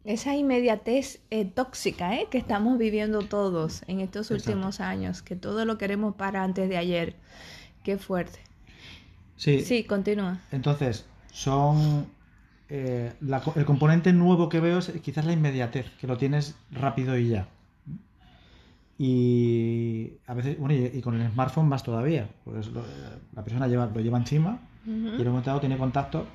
esa 0.06 0.36
inmediatez 0.36 1.20
eh, 1.32 1.46
tóxica 1.46 2.16
eh, 2.16 2.28
que 2.30 2.38
estamos 2.38 2.78
viviendo 2.78 3.20
todos 3.22 3.84
en 3.88 4.00
estos 4.00 4.30
últimos 4.30 4.80
años, 4.80 5.24
que 5.24 5.36
todo 5.36 5.66
lo 5.66 5.78
queremos 5.78 6.16
para 6.16 6.44
antes 6.44 6.70
de 6.70 6.78
ayer. 6.78 7.16
Qué 7.84 7.98
fuerte. 7.98 8.40
Sí. 9.36 9.62
Sí, 9.62 9.84
continúa. 9.84 10.40
Entonces, 10.52 11.06
son... 11.32 12.08
Eh, 12.68 13.14
el 13.56 13.66
componente 13.66 14.12
nuevo 14.12 14.50
que 14.50 14.60
veo 14.60 14.80
es 14.80 14.92
quizás 15.04 15.26
la 15.26 15.34
inmediatez, 15.34 15.86
que 16.00 16.08
lo 16.08 16.18
tienes 16.18 16.56
rápido 16.72 17.18
y 17.18 17.30
ya. 17.30 17.48
Y 18.98 20.14
a 20.26 20.34
veces, 20.34 20.58
bueno, 20.58 20.74
y, 20.74 21.02
con 21.02 21.20
el 21.20 21.30
smartphone 21.32 21.68
más 21.68 21.84
todavía. 21.84 22.30
Pues 22.44 22.70
la 23.36 23.44
persona 23.44 23.68
lleva, 23.68 23.88
lo 23.88 24.00
lleva 24.02 24.18
encima 24.18 24.60
y 24.86 24.90
en 24.90 25.20
un 25.20 25.28
momento 25.28 25.50
dado 25.50 25.60
tiene 25.60 25.78
contacto, 25.78 26.26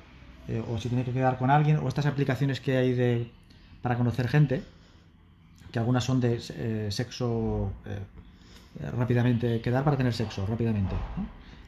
o 0.69 0.77
si 0.77 0.87
tiene 0.87 1.03
que 1.03 1.11
quedar 1.11 1.37
con 1.37 1.49
alguien, 1.49 1.77
o 1.77 1.87
estas 1.87 2.05
aplicaciones 2.05 2.61
que 2.61 2.77
hay 2.77 2.93
de 2.93 3.31
para 3.81 3.97
conocer 3.97 4.27
gente, 4.27 4.63
que 5.71 5.79
algunas 5.79 6.03
son 6.03 6.19
de 6.19 6.39
eh, 6.49 6.87
sexo 6.91 7.71
eh, 7.85 7.99
rápidamente, 8.91 9.61
quedar 9.61 9.83
para 9.83 9.97
tener 9.97 10.13
sexo 10.13 10.45
rápidamente. 10.45 10.95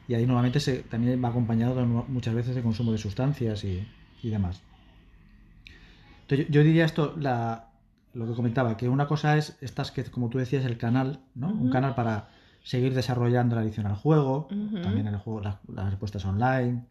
Y 0.06 0.14
ahí 0.14 0.26
normalmente 0.26 0.60
se, 0.60 0.82
también 0.82 1.22
va 1.22 1.28
acompañado 1.28 1.84
muchas 1.84 2.34
veces 2.34 2.54
de 2.54 2.62
consumo 2.62 2.92
de 2.92 2.98
sustancias 2.98 3.64
y, 3.64 3.86
demás. 4.22 4.62
Entonces, 6.22 6.46
yo, 6.48 6.62
diría 6.62 6.86
esto, 6.86 7.14
la, 7.18 7.68
lo 8.14 8.26
que 8.26 8.32
comentaba, 8.32 8.76
que 8.76 8.88
una 8.88 9.06
cosa 9.06 9.36
es 9.36 9.58
estas 9.60 9.90
que, 9.90 10.04
como 10.04 10.30
tú 10.30 10.38
decías, 10.38 10.64
el 10.64 10.78
canal, 10.78 11.20
¿no? 11.34 11.48
Un 11.48 11.70
canal 11.70 11.94
para 11.94 12.28
seguir 12.62 12.94
desarrollando 12.94 13.56
la 13.56 13.60
adicción 13.60 13.86
al 13.86 13.96
juego, 13.96 14.48
también 14.48 15.06
el 15.06 15.18
juego, 15.18 15.42
las 15.42 15.90
respuestas 15.90 16.24
online 16.24 16.84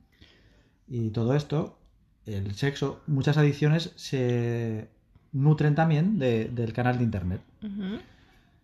y 0.87 1.09
todo 1.09 1.35
esto. 1.35 1.79
El 2.25 2.53
sexo, 2.53 3.01
muchas 3.07 3.37
adicciones 3.37 3.91
se 3.95 4.92
nutren 5.33 5.75
también 5.75 6.19
del 6.19 6.73
canal 6.73 6.97
de 6.97 7.03
Internet. 7.03 7.41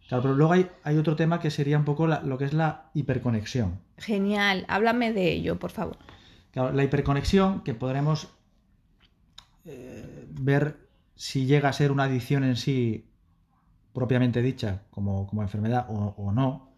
Claro, 0.08 0.24
pero 0.24 0.36
luego 0.36 0.54
hay, 0.54 0.68
hay, 0.84 0.98
otro 0.98 1.16
tema 1.16 1.40
que 1.40 1.52
sería 1.52 1.78
un 1.78 1.86
poco 1.86 2.08
lo 2.08 2.38
que 2.38 2.46
es 2.46 2.54
la 2.54 2.90
hiperconexión. 2.94 3.80
Genial, 3.98 4.66
háblame 4.68 5.14
de 5.14 5.32
ello, 5.32 5.60
por 5.60 5.72
favor. 5.72 5.98
Claro, 6.52 6.74
la 6.74 6.84
hiperconexión, 6.84 7.62
que 7.62 7.76
podremos 7.76 8.30
eh, 9.66 10.26
ver 10.30 10.78
si 11.16 11.46
llega 11.46 11.70
a 11.70 11.74
ser 11.74 11.92
una 11.92 12.06
adicción 12.06 12.44
en 12.44 12.56
sí 12.56 13.06
propiamente 13.94 14.42
dicha, 14.42 14.84
como, 14.90 15.28
como 15.28 15.44
enfermedad 15.44 15.86
o, 15.90 16.32
no, 16.32 16.72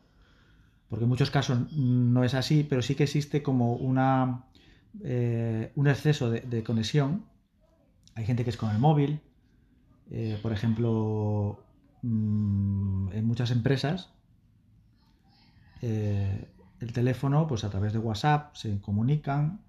porque 0.90 1.04
en 1.04 1.10
muchos 1.10 1.32
casos 1.32 1.72
no 1.72 2.24
es 2.24 2.34
así, 2.34 2.66
pero 2.68 2.82
sí 2.82 2.96
que 2.96 3.04
existe 3.04 3.44
como 3.44 3.76
una, 3.76 4.46
eh, 5.04 5.72
un 5.76 5.88
exceso 5.88 6.30
de, 6.30 6.42
de 6.42 6.64
conexión. 6.64 7.24
Hay 8.16 8.26
gente 8.26 8.44
que 8.44 8.50
es 8.50 8.58
con 8.58 8.72
el 8.72 8.80
móvil, 8.80 9.22
eh, 10.12 10.38
por 10.42 10.52
ejemplo, 10.52 11.64
mm, 12.02 13.14
en 13.14 13.26
muchas 13.26 13.52
empresas, 13.52 14.10
eh, 15.82 16.48
el 16.80 16.94
teléfono, 16.94 17.48
pues 17.48 17.64
a 17.64 17.70
través 17.70 17.94
de 17.94 18.00
WhatsApp 18.00 18.56
se 18.56 18.80
comunican, 18.82 19.62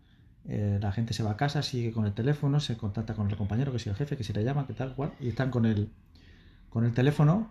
eh, 0.48 0.78
la 0.82 0.90
gente 0.92 1.14
se 1.14 1.22
va 1.22 1.32
a 1.32 1.36
casa, 1.36 1.62
sigue 1.62 1.92
con 1.92 2.06
el 2.06 2.12
teléfono, 2.12 2.58
se 2.58 2.76
contacta 2.76 3.14
con 3.14 3.30
el 3.30 3.36
compañero, 3.36 3.72
que 3.72 3.78
si 3.78 3.88
el 3.88 3.94
jefe, 3.94 4.16
que 4.16 4.24
si 4.24 4.32
le 4.32 4.42
llama, 4.42 4.66
que 4.66 4.72
tal, 4.74 4.94
cual, 4.94 5.12
y 5.20 5.28
están 5.28 5.50
con 5.50 5.64
el, 5.64 5.90
con 6.70 6.84
el 6.84 6.92
teléfono 6.92 7.50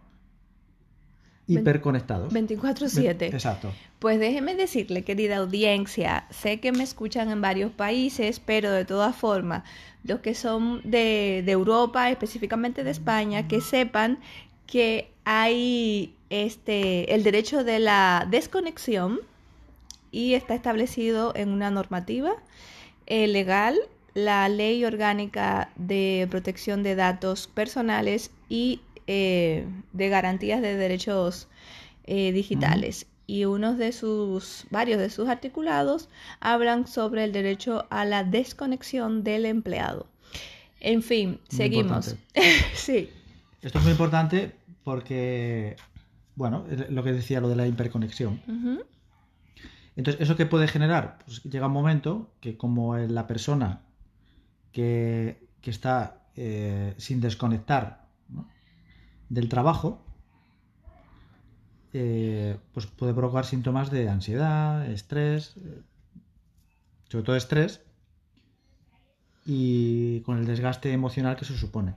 hiperconectados. 1.47 2.33
24/7. 2.33 3.27
Exacto. 3.27 3.71
Pues 3.99 4.19
déjeme 4.19 4.55
decirle, 4.55 5.03
querida 5.03 5.37
audiencia, 5.37 6.25
sé 6.29 6.59
que 6.59 6.71
me 6.71 6.83
escuchan 6.83 7.29
en 7.29 7.41
varios 7.41 7.71
países, 7.71 8.39
pero 8.39 8.71
de 8.71 8.85
todas 8.85 9.15
formas, 9.15 9.63
los 10.03 10.21
que 10.21 10.33
son 10.33 10.81
de, 10.83 11.43
de 11.45 11.51
Europa, 11.51 12.09
específicamente 12.09 12.83
de 12.83 12.91
España, 12.91 13.47
que 13.47 13.61
sepan 13.61 14.19
que 14.65 15.11
hay 15.25 16.15
este 16.29 17.13
el 17.13 17.23
derecho 17.23 17.63
de 17.63 17.79
la 17.79 18.27
desconexión 18.29 19.19
y 20.11 20.33
está 20.33 20.55
establecido 20.55 21.33
en 21.35 21.49
una 21.49 21.69
normativa 21.69 22.31
eh, 23.05 23.27
legal 23.27 23.77
la 24.13 24.49
ley 24.49 24.83
orgánica 24.83 25.69
de 25.75 26.27
protección 26.29 26.83
de 26.83 26.95
datos 26.95 27.47
personales 27.47 28.31
y 28.49 28.81
eh, 29.13 29.67
de 29.91 30.07
garantías 30.07 30.61
de 30.61 30.77
derechos 30.77 31.49
eh, 32.05 32.31
digitales. 32.31 33.07
Y 33.27 33.43
unos 33.43 33.77
de 33.77 33.91
sus, 33.91 34.65
varios 34.69 34.99
de 34.99 35.09
sus 35.09 35.27
articulados 35.27 36.07
hablan 36.39 36.87
sobre 36.87 37.25
el 37.25 37.33
derecho 37.33 37.87
a 37.89 38.05
la 38.05 38.23
desconexión 38.23 39.25
del 39.25 39.45
empleado. 39.45 40.07
En 40.79 41.03
fin, 41.03 41.41
seguimos. 41.49 42.15
sí. 42.73 43.09
Esto 43.61 43.79
es 43.79 43.83
muy 43.83 43.91
importante 43.91 44.53
porque, 44.85 45.75
bueno, 46.35 46.65
lo 46.89 47.03
que 47.03 47.11
decía 47.11 47.41
lo 47.41 47.49
de 47.49 47.57
la 47.57 47.67
hiperconexión. 47.67 48.41
Entonces, 49.97 50.21
¿eso 50.21 50.37
qué 50.37 50.45
puede 50.45 50.69
generar? 50.69 51.19
Pues 51.25 51.43
llega 51.43 51.67
un 51.67 51.73
momento 51.73 52.31
que 52.39 52.55
como 52.55 52.95
la 52.95 53.27
persona 53.27 53.81
que, 54.71 55.49
está 55.63 56.21
eh, 56.37 56.93
sin 56.97 57.19
desconectar 57.19 58.00
del 59.31 59.47
trabajo, 59.47 59.97
eh, 61.93 62.57
pues 62.73 62.85
puede 62.85 63.13
provocar 63.13 63.45
síntomas 63.45 63.89
de 63.89 64.09
ansiedad, 64.09 64.85
estrés, 64.89 65.55
eh, 65.57 65.81
sobre 67.09 67.23
todo 67.23 67.35
estrés, 67.37 67.81
y 69.45 70.19
con 70.21 70.37
el 70.37 70.45
desgaste 70.45 70.91
emocional 70.91 71.37
que 71.37 71.45
se 71.45 71.57
supone. 71.57 71.95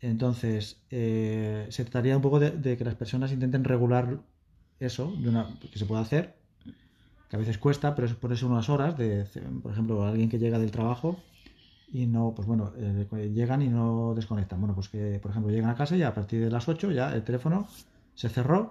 Entonces, 0.00 0.82
se 0.90 1.84
trataría 1.84 2.16
un 2.16 2.22
poco 2.22 2.38
de, 2.40 2.76
que 2.76 2.84
las 2.84 2.96
personas 2.96 3.32
intenten 3.32 3.64
regular 3.64 4.18
eso, 4.80 5.14
de 5.16 5.28
una, 5.30 5.48
que 5.72 5.78
se 5.78 5.86
puede 5.86 6.02
hacer, 6.02 6.34
que 7.30 7.36
a 7.36 7.38
veces 7.38 7.56
cuesta, 7.58 7.94
pero 7.94 8.06
es 8.06 8.14
ponerse 8.14 8.44
unas 8.44 8.68
horas 8.68 8.98
de, 8.98 9.24
por 9.62 9.72
ejemplo, 9.72 10.04
alguien 10.04 10.28
que 10.28 10.38
llega 10.38 10.58
del 10.58 10.72
trabajo 10.72 11.22
y 11.94 12.08
no, 12.08 12.32
pues 12.34 12.48
bueno, 12.48 12.72
eh, 12.76 13.30
llegan 13.32 13.62
y 13.62 13.68
no 13.68 14.14
desconectan. 14.16 14.58
Bueno, 14.58 14.74
pues 14.74 14.88
que, 14.88 15.20
por 15.22 15.30
ejemplo, 15.30 15.52
llegan 15.52 15.70
a 15.70 15.76
casa 15.76 15.96
y 15.96 16.02
a 16.02 16.12
partir 16.12 16.42
de 16.42 16.50
las 16.50 16.68
8 16.68 16.90
ya 16.90 17.14
el 17.14 17.22
teléfono 17.22 17.68
se 18.16 18.28
cerró 18.28 18.68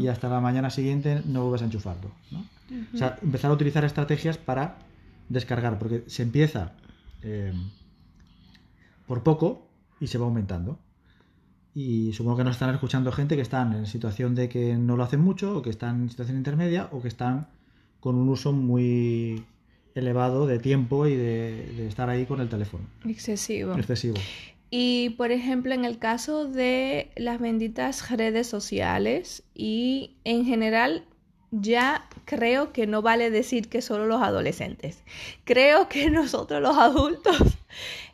y 0.00 0.08
hasta 0.08 0.28
la 0.28 0.40
mañana 0.40 0.68
siguiente 0.68 1.22
no 1.26 1.42
vuelves 1.42 1.62
a 1.62 1.66
enchufarlo. 1.66 2.10
O 2.92 2.96
sea, 2.96 3.20
empezar 3.22 3.52
a 3.52 3.54
utilizar 3.54 3.84
estrategias 3.84 4.36
para 4.36 4.78
descargar, 5.28 5.78
porque 5.78 6.02
se 6.08 6.24
empieza 6.24 6.72
eh, 7.22 7.52
por 9.06 9.22
poco 9.22 9.68
y 10.00 10.08
se 10.08 10.18
va 10.18 10.24
aumentando. 10.24 10.80
Y 11.72 12.14
supongo 12.14 12.38
que 12.38 12.44
nos 12.44 12.56
están 12.56 12.74
escuchando 12.74 13.12
gente 13.12 13.36
que 13.36 13.42
están 13.42 13.74
en 13.74 13.86
situación 13.86 14.34
de 14.34 14.48
que 14.48 14.76
no 14.76 14.96
lo 14.96 15.04
hacen 15.04 15.20
mucho, 15.20 15.58
o 15.58 15.62
que 15.62 15.70
están 15.70 16.02
en 16.02 16.10
situación 16.10 16.36
intermedia, 16.36 16.88
o 16.90 17.00
que 17.00 17.08
están 17.08 17.46
con 18.00 18.16
un 18.16 18.28
uso 18.28 18.52
muy 18.52 19.44
elevado 19.96 20.46
de 20.46 20.58
tiempo 20.58 21.06
y 21.06 21.16
de, 21.16 21.88
estar 21.88 22.08
ahí 22.08 22.26
con 22.26 22.40
el 22.40 22.48
teléfono. 22.48 22.84
Excesivo. 23.08 23.74
Excesivo. 23.74 24.16
Y 24.70 25.10
por 25.10 25.32
ejemplo, 25.32 25.74
en 25.74 25.84
el 25.84 25.98
caso 25.98 26.44
de 26.46 27.10
las 27.16 27.40
benditas 27.40 28.10
redes 28.10 28.46
sociales 28.46 29.42
y 29.54 30.12
en 30.24 30.44
general 30.44 31.04
ya 31.50 32.08
creo 32.24 32.72
que 32.72 32.86
no 32.86 33.02
vale 33.02 33.30
decir 33.30 33.68
que 33.68 33.80
solo 33.80 34.06
los 34.06 34.22
adolescentes. 34.22 35.02
Creo 35.44 35.88
que 35.88 36.10
nosotros 36.10 36.60
los 36.60 36.76
adultos 36.76 37.38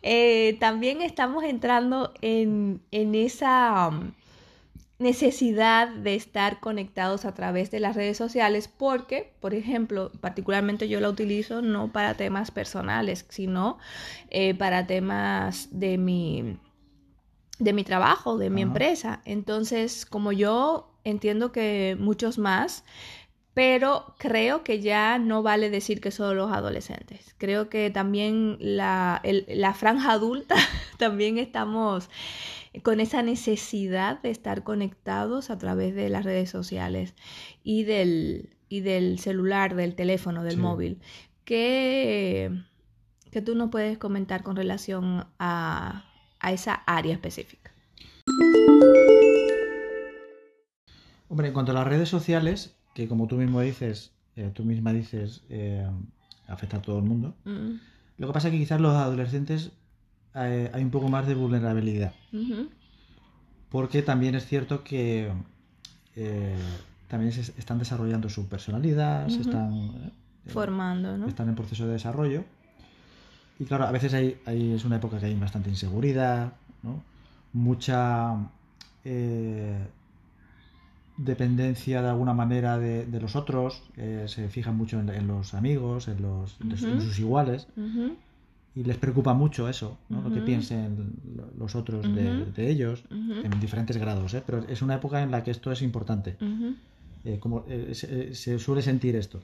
eh, 0.03 0.57
también 0.61 1.03
estamos 1.03 1.45
entrando 1.45 2.13
en, 2.21 2.81
esa 2.91 3.89
um, 3.89 4.13
necesidad 5.03 5.89
de 5.89 6.15
estar 6.15 6.61
conectados 6.61 7.25
a 7.25 7.35
través 7.35 7.71
de 7.71 7.81
las 7.81 7.97
redes 7.97 8.17
sociales 8.17 8.69
porque, 8.69 9.33
por 9.41 9.55
ejemplo, 9.55 10.11
particularmente 10.21 10.89
yo 10.89 11.01
la 11.01 11.09
utilizo 11.09 11.63
no 11.63 11.93
para 11.93 12.15
temas 12.15 12.51
personales, 12.51 13.27
sino 13.29 13.79
eh, 14.31 14.55
para 14.55 14.87
temas 14.87 15.69
de 15.71 15.99
mi 15.99 16.59
de 17.59 17.73
mi 17.73 17.85
trabajo, 17.85 18.39
de 18.39 18.51
mi 18.51 18.63
empresa. 18.63 19.21
Entonces, 19.25 20.05
como 20.05 20.33
yo 20.33 20.99
entiendo 21.05 21.53
que 21.53 21.97
muchos 21.99 22.39
más 22.39 22.83
pero 23.55 24.15
creo 24.19 24.65
que 24.65 24.81
ya 24.81 25.19
no 25.19 25.43
vale 25.43 25.69
decir 25.69 26.01
que 26.01 26.11
solo 26.11 26.47
los 26.47 26.53
adolescentes. 26.53 27.35
Creo 27.39 27.69
que 27.69 27.91
también 27.91 28.57
la, 28.61 29.21
franja 29.77 30.13
adulta 30.13 30.55
también 30.99 31.39
estamos 31.39 32.09
con 32.81 33.01
esa 33.01 33.23
necesidad 33.23 34.23
de 34.23 34.31
estar 34.31 34.65
conectados 34.65 35.51
a 35.51 35.59
través 35.59 35.95
de 35.95 36.09
las 36.09 36.25
redes 36.25 36.49
sociales 36.49 37.15
y 37.63 37.85
del, 37.85 38.57
y 38.69 38.81
del 38.81 39.19
celular, 39.19 39.75
del 39.75 39.95
teléfono, 39.95 40.43
del 40.43 40.57
móvil. 40.57 41.01
¿Qué, 41.45 42.51
¿Qué, 43.31 43.43
tú 43.43 43.55
nos 43.55 43.71
puedes 43.71 43.99
comentar 43.99 44.43
con 44.43 44.57
relación 44.57 45.27
a, 45.39 46.05
a 46.41 46.53
esa 46.53 46.75
área 46.87 47.13
específica? 47.13 47.71
Hombre, 51.29 51.49
en 51.49 51.53
cuanto 51.55 51.73
a 51.73 51.75
las 51.75 51.87
redes 51.87 52.09
sociales, 52.09 52.77
que 52.95 53.09
como 53.09 53.27
tú 53.27 53.37
mismo 53.37 53.61
dices, 53.61 54.13
eh, 54.37 54.51
tú 54.53 54.65
misma 54.65 54.93
dices, 54.93 55.43
eh, 55.49 55.87
afecta 56.47 56.79
a 56.79 56.83
todo 56.83 56.99
el 56.99 57.05
mundo. 57.05 57.35
Mm. 57.45 57.77
Lo 58.19 58.27
que 58.27 58.33
pasa 58.33 58.49
es 58.49 58.53
que 58.53 58.59
quizás 58.59 58.81
los 58.81 58.95
adolescentes 58.95 59.73
eh, 60.35 60.71
hay 60.73 60.83
un 60.83 60.91
poco 60.91 61.09
más 61.09 61.27
de 61.27 61.35
vulnerabilidad. 61.35 62.13
Porque 63.69 64.03
también 64.03 64.35
es 64.35 64.47
cierto 64.47 64.85
que 64.85 65.31
también 67.09 67.33
se 67.33 67.41
están 67.41 67.79
desarrollando 67.79 68.29
su 68.29 68.49
personalidad, 68.49 69.29
se 69.29 69.41
están 69.41 70.13
formando, 70.47 71.17
¿no? 71.17 71.29
Están 71.29 71.49
en 71.49 71.55
proceso 71.55 71.87
de 71.87 71.95
desarrollo. 71.95 72.45
Y 73.59 73.65
claro, 73.65 73.85
a 73.85 73.93
veces 73.93 74.15
hay, 74.15 74.39
es 74.47 74.85
una 74.85 74.97
época 74.97 75.19
que 75.19 75.27
hay 75.27 75.35
bastante 75.35 75.71
inseguridad, 75.71 76.53
¿no? 76.83 77.03
Mucha 77.53 78.37
dependencia 81.17 82.03
de 82.03 82.09
alguna 82.09 82.35
manera 82.35 82.79
de, 82.79 83.21
los 83.21 83.37
otros, 83.37 83.83
eh, 83.97 84.25
se 84.27 84.49
fijan 84.49 84.77
mucho 84.77 84.99
en, 85.01 85.27
los 85.27 85.55
amigos, 85.55 86.09
en, 86.09 86.23
los, 86.23 86.59
sus 86.77 87.19
iguales, 87.19 87.67
y 88.75 88.85
les 88.85 88.97
preocupa 88.97 89.35
mucho 89.35 89.69
eso, 89.69 89.99
lo 90.09 90.33
que 90.33 90.41
piensen 90.41 91.21
los 91.59 91.75
otros 91.75 92.07
de, 92.15 92.71
ellos, 92.71 93.05
en 93.11 93.61
diferentes 93.61 93.97
grados, 93.99 94.33
¿eh? 94.35 94.43
pero 94.45 94.65
es 94.69 94.81
una 94.81 94.95
época 94.95 95.23
en 95.23 95.31
la 95.31 95.45
que 95.45 95.51
esto 95.51 95.71
es 95.71 95.83
importante, 95.83 96.37
eh, 97.25 97.39
como 97.39 97.67
se, 97.93 98.59
suele 98.59 98.83
sentir 98.83 99.17
esto, 99.17 99.41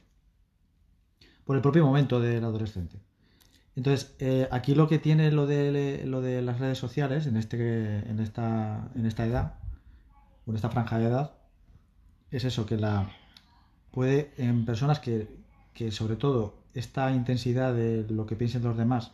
por 1.45 1.57
el 1.57 1.63
propio 1.63 1.85
momento 1.85 2.21
del 2.21 2.43
adolescente. 2.43 2.97
Entonces, 3.77 4.17
aquí 4.51 4.75
lo 4.75 4.89
que 4.89 4.99
tiene 4.99 5.31
lo 5.31 5.47
de, 5.47 6.05
lo 6.07 6.23
de 6.23 6.41
las 6.43 6.59
redes 6.59 6.79
sociales 6.79 7.27
en, 7.27 7.37
este, 7.37 7.99
en, 8.09 8.21
esta, 8.21 8.91
en 8.95 9.05
esta 9.05 9.27
edad, 9.27 9.55
en 10.47 10.57
esta 10.57 10.71
franja 10.71 10.99
de 10.99 11.07
edad, 11.07 11.33
es 12.31 12.45
eso, 12.45 12.67
que 12.67 12.77
la 12.77 13.11
puede 13.91 14.33
en 14.37 14.65
personas 14.65 15.01
que, 15.01 15.29
sobre 15.91 16.17
todo 16.17 16.63
esta 16.75 17.13
intensidad 17.13 17.75
de 17.75 18.07
lo 18.09 18.27
que 18.27 18.37
piensen 18.37 18.63
los 18.63 18.77
demás 18.77 19.13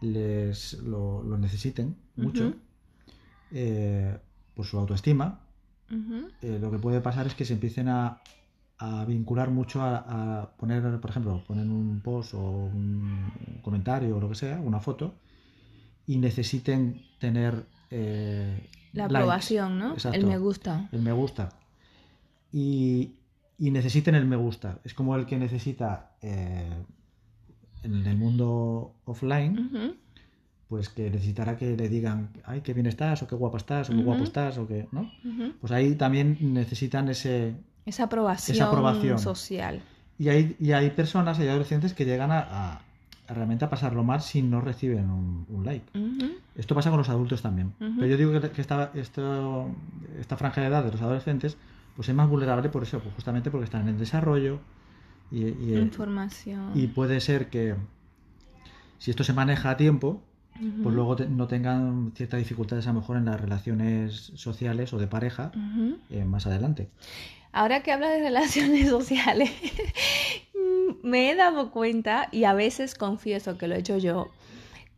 les 0.00 0.74
lo, 0.82 1.22
necesiten 1.38 1.96
mucho 2.16 2.54
eh, 3.52 4.18
por 4.54 4.66
su 4.66 4.78
autoestima, 4.78 5.40
eh, 6.42 6.58
lo 6.60 6.70
que 6.70 6.78
puede 6.78 7.00
pasar 7.00 7.26
es 7.26 7.34
que 7.34 7.44
se 7.44 7.54
empiecen 7.54 7.88
a, 7.88 8.20
vincular 9.06 9.50
mucho 9.50 9.80
a, 9.82 10.52
poner, 10.58 11.00
por 11.00 11.10
ejemplo, 11.10 11.42
poner 11.46 11.66
un 11.66 12.00
post 12.02 12.34
o 12.34 12.40
un 12.40 13.60
comentario 13.62 14.16
o 14.16 14.20
lo 14.20 14.28
que 14.28 14.34
sea, 14.34 14.60
una 14.60 14.80
foto, 14.80 15.14
y 16.06 16.18
necesiten 16.18 17.02
tener... 17.18 17.66
Eh, 17.90 18.68
la 18.92 19.06
aprobación, 19.06 19.78
¿no? 19.78 19.96
el 20.12 20.26
me 20.26 20.38
gusta. 20.38 20.88
El 20.92 21.02
me 21.02 21.12
gusta 21.12 21.50
y, 22.52 23.12
necesiten 23.58 24.14
el 24.14 24.26
me 24.26 24.36
gusta. 24.36 24.78
Es 24.84 24.94
como 24.94 25.16
el 25.16 25.26
que 25.26 25.38
necesita 25.38 26.12
eh, 26.22 26.84
en 27.86 28.06
el 28.06 28.16
mundo 28.16 28.94
offline, 29.04 29.96
pues 30.68 30.88
que 30.88 31.10
necesitará 31.10 31.56
que 31.56 31.76
le 31.76 31.88
digan, 31.88 32.30
ay, 32.44 32.60
qué 32.60 32.74
bien 32.74 32.86
estás, 32.86 33.22
o 33.22 33.26
qué 33.26 33.34
guapa 33.34 33.58
estás, 33.58 33.90
o 33.90 33.92
qué 33.92 34.02
guapo 34.02 34.24
estás, 34.24 34.58
o 34.58 34.66
qué, 34.66 34.88
¿no? 34.92 35.10
Pues 35.60 35.72
ahí 35.72 35.94
también 35.94 36.36
necesitan 36.40 37.08
ese... 37.08 37.54
Esa 37.84 38.04
aprobación, 38.04 39.18
social. 39.18 39.80
Y 40.18 40.28
hay, 40.28 40.56
y 40.58 40.72
hay 40.72 40.90
personas, 40.90 41.38
hay 41.38 41.48
adolescentes 41.48 41.94
que 41.94 42.04
llegan 42.04 42.30
a, 42.32 42.80
realmente 43.28 43.64
a 43.64 43.70
pasarlo 43.70 44.02
mal 44.02 44.20
si 44.20 44.42
no 44.42 44.60
reciben 44.60 45.10
un, 45.10 45.62
like. 45.64 45.86
Esto 46.56 46.74
pasa 46.74 46.90
con 46.90 46.98
los 46.98 47.08
adultos 47.08 47.42
también. 47.42 47.72
Pero 47.78 48.06
yo 48.06 48.16
digo 48.16 48.32
que, 48.32 48.50
que 48.50 48.60
esta, 48.60 48.90
esto, 48.94 49.70
esta 50.18 50.36
franja 50.36 50.60
de 50.60 50.66
edad 50.66 50.84
de 50.84 50.90
los 50.90 51.00
adolescentes 51.00 51.56
pues 51.96 52.10
es 52.10 52.14
más 52.14 52.28
vulnerable 52.28 52.68
por 52.68 52.82
eso, 52.82 53.00
pues 53.00 53.14
justamente 53.14 53.50
porque 53.50 53.64
están 53.64 53.88
en 53.88 53.98
desarrollo 53.98 54.60
y, 55.30 55.44
eh, 55.44 55.80
información. 55.80 56.72
Y 56.74 56.86
puede 56.88 57.20
ser 57.20 57.48
que 57.48 57.74
si 58.98 59.10
esto 59.10 59.24
se 59.24 59.32
maneja 59.32 59.70
a 59.70 59.76
tiempo, 59.76 60.22
pues 60.82 60.94
luego 60.94 61.16
no 61.28 61.48
tengan 61.48 62.12
ciertas 62.14 62.38
dificultades 62.38 62.86
a 62.86 62.92
lo 62.92 63.00
mejor 63.00 63.18
en 63.18 63.26
las 63.26 63.38
relaciones 63.40 64.32
sociales 64.36 64.92
o 64.92 64.98
de 64.98 65.06
pareja 65.06 65.52
eh, 66.10 66.24
más 66.24 66.46
adelante. 66.46 66.88
Ahora 67.52 67.82
que 67.82 67.92
habla 67.92 68.08
de 68.08 68.20
relaciones 68.20 68.88
sociales, 68.90 69.50
me 71.02 71.30
he 71.30 71.34
dado 71.34 71.70
cuenta, 71.70 72.28
y 72.32 72.44
a 72.44 72.54
veces 72.54 72.94
confieso 72.94 73.58
que 73.58 73.68
lo 73.68 73.74
he 73.74 73.78
hecho 73.78 73.98
yo, 73.98 74.30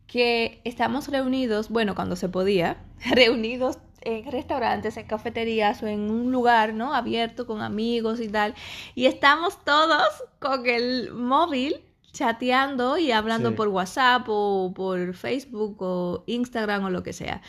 que 0.07 0.61
estamos 0.63 1.07
reunidos, 1.09 1.69
bueno, 1.69 1.93
cuando 1.95 2.15
se 2.15 2.29
podía, 2.29 2.77
reunidos 3.11 3.79
en 4.01 4.31
restaurantes, 4.31 4.97
en 4.97 5.07
cafeterías 5.07 5.81
o 5.83 5.87
en 5.87 6.09
un 6.09 6.31
lugar, 6.31 6.73
¿no? 6.73 6.93
Abierto 6.93 7.45
con 7.45 7.61
amigos 7.61 8.19
y 8.19 8.29
tal. 8.29 8.55
Y 8.95 9.05
estamos 9.05 9.63
todos 9.63 10.07
con 10.39 10.65
el 10.65 11.13
móvil 11.13 11.81
chateando 12.11 12.97
y 12.97 13.11
hablando 13.11 13.55
por 13.55 13.67
WhatsApp 13.67 14.25
o 14.27 14.73
por 14.75 15.13
Facebook 15.13 15.77
o 15.79 16.23
Instagram 16.27 16.85
o 16.85 16.89
lo 16.89 17.03
que 17.03 17.13
sea. 17.13 17.41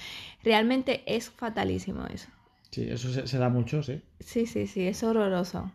Realmente 0.43 1.03
es 1.07 1.31
fatalísimo 1.31 2.07
eso. 2.07 2.29
Sí, 2.71 2.89
eso 2.89 3.27
se, 3.27 3.39
da 3.39 3.49
mucho, 3.49 3.83
sí. 3.83 4.01
Sí, 4.21 4.47
sí, 4.47 4.67
sí, 4.67 4.87
es 4.87 5.03
horroroso. 5.03 5.73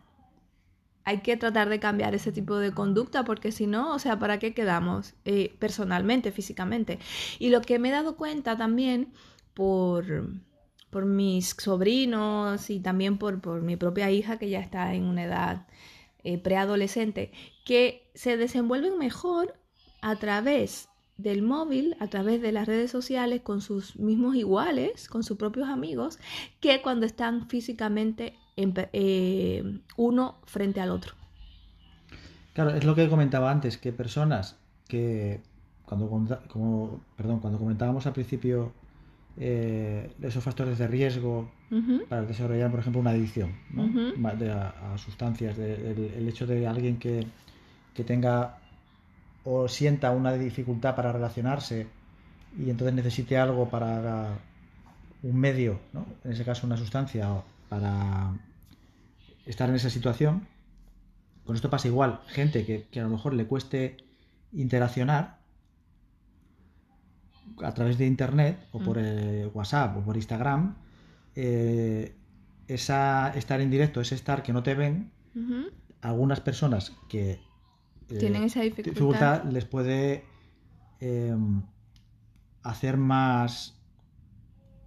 hay 1.04 1.18
que 1.18 1.36
tratar 1.36 1.68
de 1.68 1.78
cambiar 1.78 2.14
ese 2.14 2.32
tipo 2.32 2.56
de 2.56 2.72
conducta 2.72 3.24
porque 3.24 3.52
si 3.52 3.66
no, 3.66 3.94
o 3.94 3.98
sea, 3.98 4.18
¿para 4.18 4.38
qué 4.38 4.54
quedamos 4.54 5.14
eh, 5.24 5.54
personalmente, 5.58 6.32
físicamente? 6.32 6.98
Y 7.38 7.50
lo 7.50 7.60
que 7.60 7.78
me 7.78 7.90
he 7.90 7.92
dado 7.92 8.16
cuenta 8.16 8.56
también 8.56 9.12
por, 9.54 10.30
por 10.90 11.04
mis 11.04 11.50
sobrinos 11.58 12.70
y 12.70 12.80
también 12.80 13.18
por, 13.18 13.40
por, 13.40 13.62
mi 13.62 13.76
propia 13.76 14.10
hija 14.10 14.38
que 14.38 14.48
ya 14.48 14.60
está 14.60 14.94
en 14.94 15.04
una 15.04 15.24
edad 15.24 15.66
eh, 16.24 16.38
preadolescente, 16.38 17.32
que 17.64 18.10
se 18.14 18.36
desenvuelven 18.36 18.98
mejor 18.98 19.54
a 20.00 20.16
través 20.16 20.88
del 21.16 21.42
móvil, 21.42 21.96
a 21.98 22.08
través 22.08 22.42
de 22.42 22.52
las 22.52 22.66
redes 22.66 22.90
sociales, 22.90 23.40
con 23.42 23.60
sus 23.60 23.96
mismos 23.98 24.36
iguales, 24.36 25.08
con 25.08 25.22
sus 25.22 25.36
propios 25.36 25.68
amigos, 25.68 26.18
que 26.60 26.82
cuando 26.82 27.06
están 27.06 27.48
físicamente 27.48 28.34
eh, 28.56 29.80
uno 29.96 30.38
frente 30.44 30.80
al 30.80 30.90
otro. 30.90 31.14
Claro, 32.52 32.70
es 32.70 32.84
lo 32.84 32.94
que 32.94 33.08
comentaba 33.08 33.50
antes, 33.50 33.76
que 33.76 33.92
personas 33.92 34.56
que 34.88 35.40
cuando, 35.84 36.08
como, 36.48 37.00
perdón, 37.16 37.40
cuando 37.40 37.58
comentábamos 37.58 38.06
al 38.06 38.12
principio 38.12 38.72
eh, 39.36 39.95
esos 40.22 40.42
factores 40.42 40.78
de 40.78 40.86
riesgo 40.86 41.50
para 42.08 42.22
desarrollar, 42.22 42.70
por 42.70 42.80
ejemplo, 42.80 43.00
una 43.00 43.10
adicción 43.10 43.54
a, 43.76 44.98
sustancias, 44.98 45.58
el 45.58 46.28
hecho 46.28 46.46
de 46.46 46.66
alguien 46.66 46.98
que, 46.98 47.26
que 47.94 48.04
tenga 48.04 48.58
o 49.44 49.68
sienta 49.68 50.10
una 50.10 50.32
dificultad 50.34 50.96
para 50.96 51.12
relacionarse 51.12 51.86
y 52.58 52.70
entonces 52.70 52.94
necesite 52.94 53.38
algo 53.38 53.68
para 53.68 54.38
un 55.22 55.36
medio, 55.38 55.78
¿no? 55.92 56.06
en 56.24 56.32
ese 56.32 56.44
caso 56.44 56.66
una 56.66 56.76
sustancia, 56.76 57.28
para 57.68 58.34
estar 59.44 59.68
en 59.68 59.76
esa 59.76 59.90
situación. 59.90 60.46
Con 61.44 61.54
esto 61.54 61.70
pasa 61.70 61.88
igual, 61.88 62.20
gente 62.26 62.64
que, 62.64 63.00
a 63.00 63.04
lo 63.04 63.10
mejor 63.10 63.34
le 63.34 63.46
cueste 63.46 63.96
interaccionar 64.52 65.35
a 67.62 67.72
través 67.72 67.98
de 67.98 68.06
internet 68.06 68.68
o 68.72 68.80
por 68.80 68.98
mm. 68.98 69.04
eh, 69.04 69.50
WhatsApp 69.54 69.96
o 69.96 70.00
por 70.02 70.16
Instagram, 70.16 70.76
eh, 71.34 72.14
esa 72.68 73.32
estar 73.36 73.60
en 73.60 73.70
directo, 73.70 74.00
ese 74.00 74.14
estar 74.14 74.42
que 74.42 74.52
no 74.52 74.62
te 74.62 74.74
ven, 74.74 75.10
algunas 76.00 76.40
personas 76.40 76.92
que 77.08 77.40
tienen 78.06 78.44
esa 78.44 78.60
dificultad. 78.62 79.44
les 79.44 79.64
puede 79.66 80.24
em, 81.00 81.62
hacer 82.62 82.96
más 82.96 83.76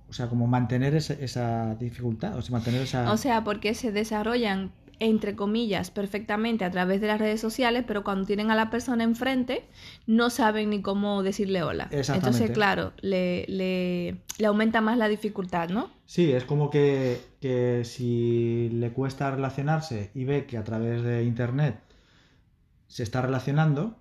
o 0.10 0.14
sea, 0.14 0.28
como 0.28 0.48
mantener 0.48 0.96
esa, 0.96 1.76
dificultad, 1.76 2.36
o 2.36 2.42
sea, 2.42 2.52
mantener 2.52 2.82
esa... 2.82 3.12
O 3.12 3.18
sea, 3.18 3.44
porque 3.44 3.76
se 3.76 3.92
desarrollan, 3.92 4.72
entre 5.00 5.36
comillas, 5.36 5.92
perfectamente 5.92 6.66
a 6.66 6.72
través 6.72 7.02
de 7.02 7.08
las 7.08 7.20
redes 7.20 7.40
sociales, 7.40 7.84
pero 7.88 8.04
cuando 8.04 8.26
tienen 8.26 8.52
a 8.52 8.56
la 8.56 8.70
persona 8.70 9.04
enfrente, 9.04 9.64
no 10.08 10.30
saben 10.30 10.70
ni 10.70 10.82
cómo 10.82 11.24
decirle 11.24 11.64
hola. 11.64 11.88
Entonces, 11.92 12.52
claro, 12.52 12.94
le, 13.02 13.46
le, 13.48 14.18
le, 14.38 14.48
aumenta 14.48 14.82
más 14.82 14.98
la 14.98 15.08
dificultad, 15.08 15.70
¿no? 15.70 15.90
Sí, 16.06 16.32
es 16.32 16.44
como 16.44 16.70
que, 16.70 17.20
que 17.40 17.84
si 17.86 18.70
le 18.74 18.92
cuesta 18.92 19.32
relacionarse 19.32 20.12
y 20.14 20.26
ve 20.26 20.46
que 20.46 20.58
a 20.58 20.64
través 20.64 21.04
de 21.04 21.24
Internet 21.24 21.80
se 22.88 23.04
está 23.04 23.22
relacionando, 23.22 23.96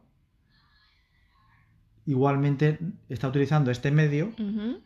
igualmente 2.09 2.79
está 3.11 3.29
utilizando 3.29 3.71
este 3.71 3.91
medio 3.91 4.33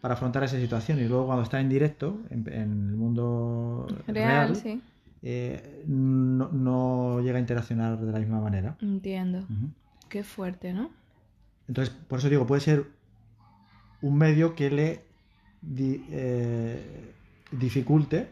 para 0.01 0.15
afrontar 0.15 0.43
esa 0.43 0.59
situación 0.59 0.99
y 0.99 1.05
luego 1.05 1.27
cuando 1.27 1.45
está 1.45 1.61
en 1.61 1.69
directo, 1.69 2.21
en, 2.31 2.47
el 2.49 2.97
mundo 2.97 3.87
real, 4.09 4.57
eh, 5.23 5.85
no, 5.87 7.21
llega 7.21 7.37
a 7.39 7.41
interaccionar 7.41 7.99
de 7.99 8.13
la 8.13 8.19
misma 8.19 8.41
manera. 8.41 8.77
Entiendo. 8.81 9.47
Qué 10.09 10.25
fuerte, 10.25 10.73
¿no? 10.73 10.91
Entonces, 11.69 11.95
por 12.09 12.19
eso 12.19 12.29
digo, 12.29 12.47
puede 12.47 12.61
ser 12.61 12.87
un 14.03 14.19
medio 14.19 14.55
que 14.55 14.71
le 14.71 15.05
eh, 15.79 17.15
dificulte 17.53 18.29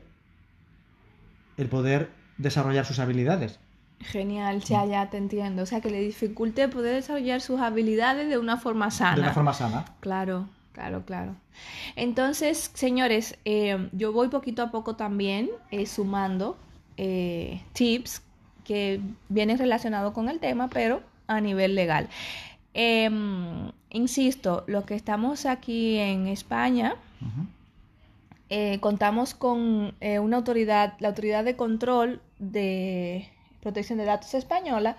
el 1.57 1.69
poder 1.69 2.11
desarrollar 2.39 2.85
sus 2.85 2.99
habilidades. 2.99 3.61
Genial, 4.01 4.61
ya, 4.61 4.85
ya 4.87 5.11
te 5.11 5.19
entiendo. 5.19 5.63
O 5.63 5.67
sea, 5.67 5.81
que 5.81 5.91
le 5.91 6.01
dificulte 6.01 6.69
poder 6.69 6.97
desarrollar 6.97 7.41
sus 7.41 7.61
habilidades 7.61 8.29
de 8.29 8.39
una 8.39 8.57
forma 8.57 8.91
sana. 8.91 9.15
De 9.15 9.21
una 9.21 9.33
forma 9.33 9.53
sana. 9.53 9.85
Claro, 10.01 10.49
claro, 10.73 11.05
claro. 11.05 11.37
Entonces, 11.97 12.71
señores, 12.75 13.39
eh, 13.45 13.91
yo 13.93 14.13
voy 14.13 14.29
poquito 14.29 14.63
a 14.63 14.71
poco 14.71 14.97
también 14.97 15.51
eh, 15.71 15.87
sumando 15.87 16.57
eh, 17.03 17.63
tips 17.73 18.23
que 18.65 19.01
vienen 19.29 19.59
relacionados 19.59 20.13
con 20.13 20.29
el 20.29 20.39
tema, 20.39 20.69
pero 20.69 21.03
a 21.27 21.41
nivel 21.41 21.75
legal. 21.75 22.09
Em, 22.75 23.73
insisto, 23.91 24.65
lo 24.67 24.85
que 24.85 24.95
estamos 24.95 25.47
aquí 25.47 25.97
en 25.97 26.27
España, 26.27 26.97
contamos 28.81 29.35
con 29.35 29.95
una 30.01 30.37
autoridad, 30.37 30.95
la 30.99 31.09
autoridad 31.09 31.45
de 31.45 31.55
control 31.55 32.21
de 32.39 33.29
Protección 33.61 33.99
de 33.99 34.05
Datos 34.05 34.35
Española, 34.35 34.97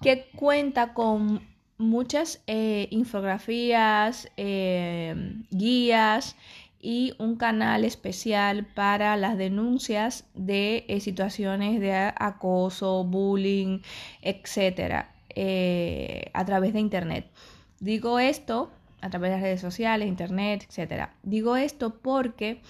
que 0.00 0.26
cuenta 0.34 0.94
con 0.94 1.42
muchas 1.78 2.42
eh, 2.46 2.88
infografías, 2.90 4.30
eh, 4.36 5.34
guías 5.50 6.36
y 6.80 7.14
un 7.18 7.36
canal 7.36 7.84
especial 7.84 8.66
para 8.66 9.16
las 9.16 9.36
denuncias 9.38 10.24
de 10.34 10.84
eh, 10.88 11.00
situaciones 11.00 11.80
de 11.80 11.92
acoso, 11.94 13.04
bullying, 13.04 13.80
etcétera, 14.22 15.12
a 16.32 16.44
través 16.44 16.72
de 16.72 16.80
Internet. 16.80 17.26
Digo 17.80 18.18
esto 18.18 18.70
a 19.00 19.10
través 19.10 19.30
de 19.30 19.36
las 19.36 19.42
redes 19.42 19.60
sociales, 19.60 20.08
Internet, 20.08 20.66
etcétera. 20.68 21.14
Digo 21.22 21.56
esto 21.56 21.98
porque 21.98 22.60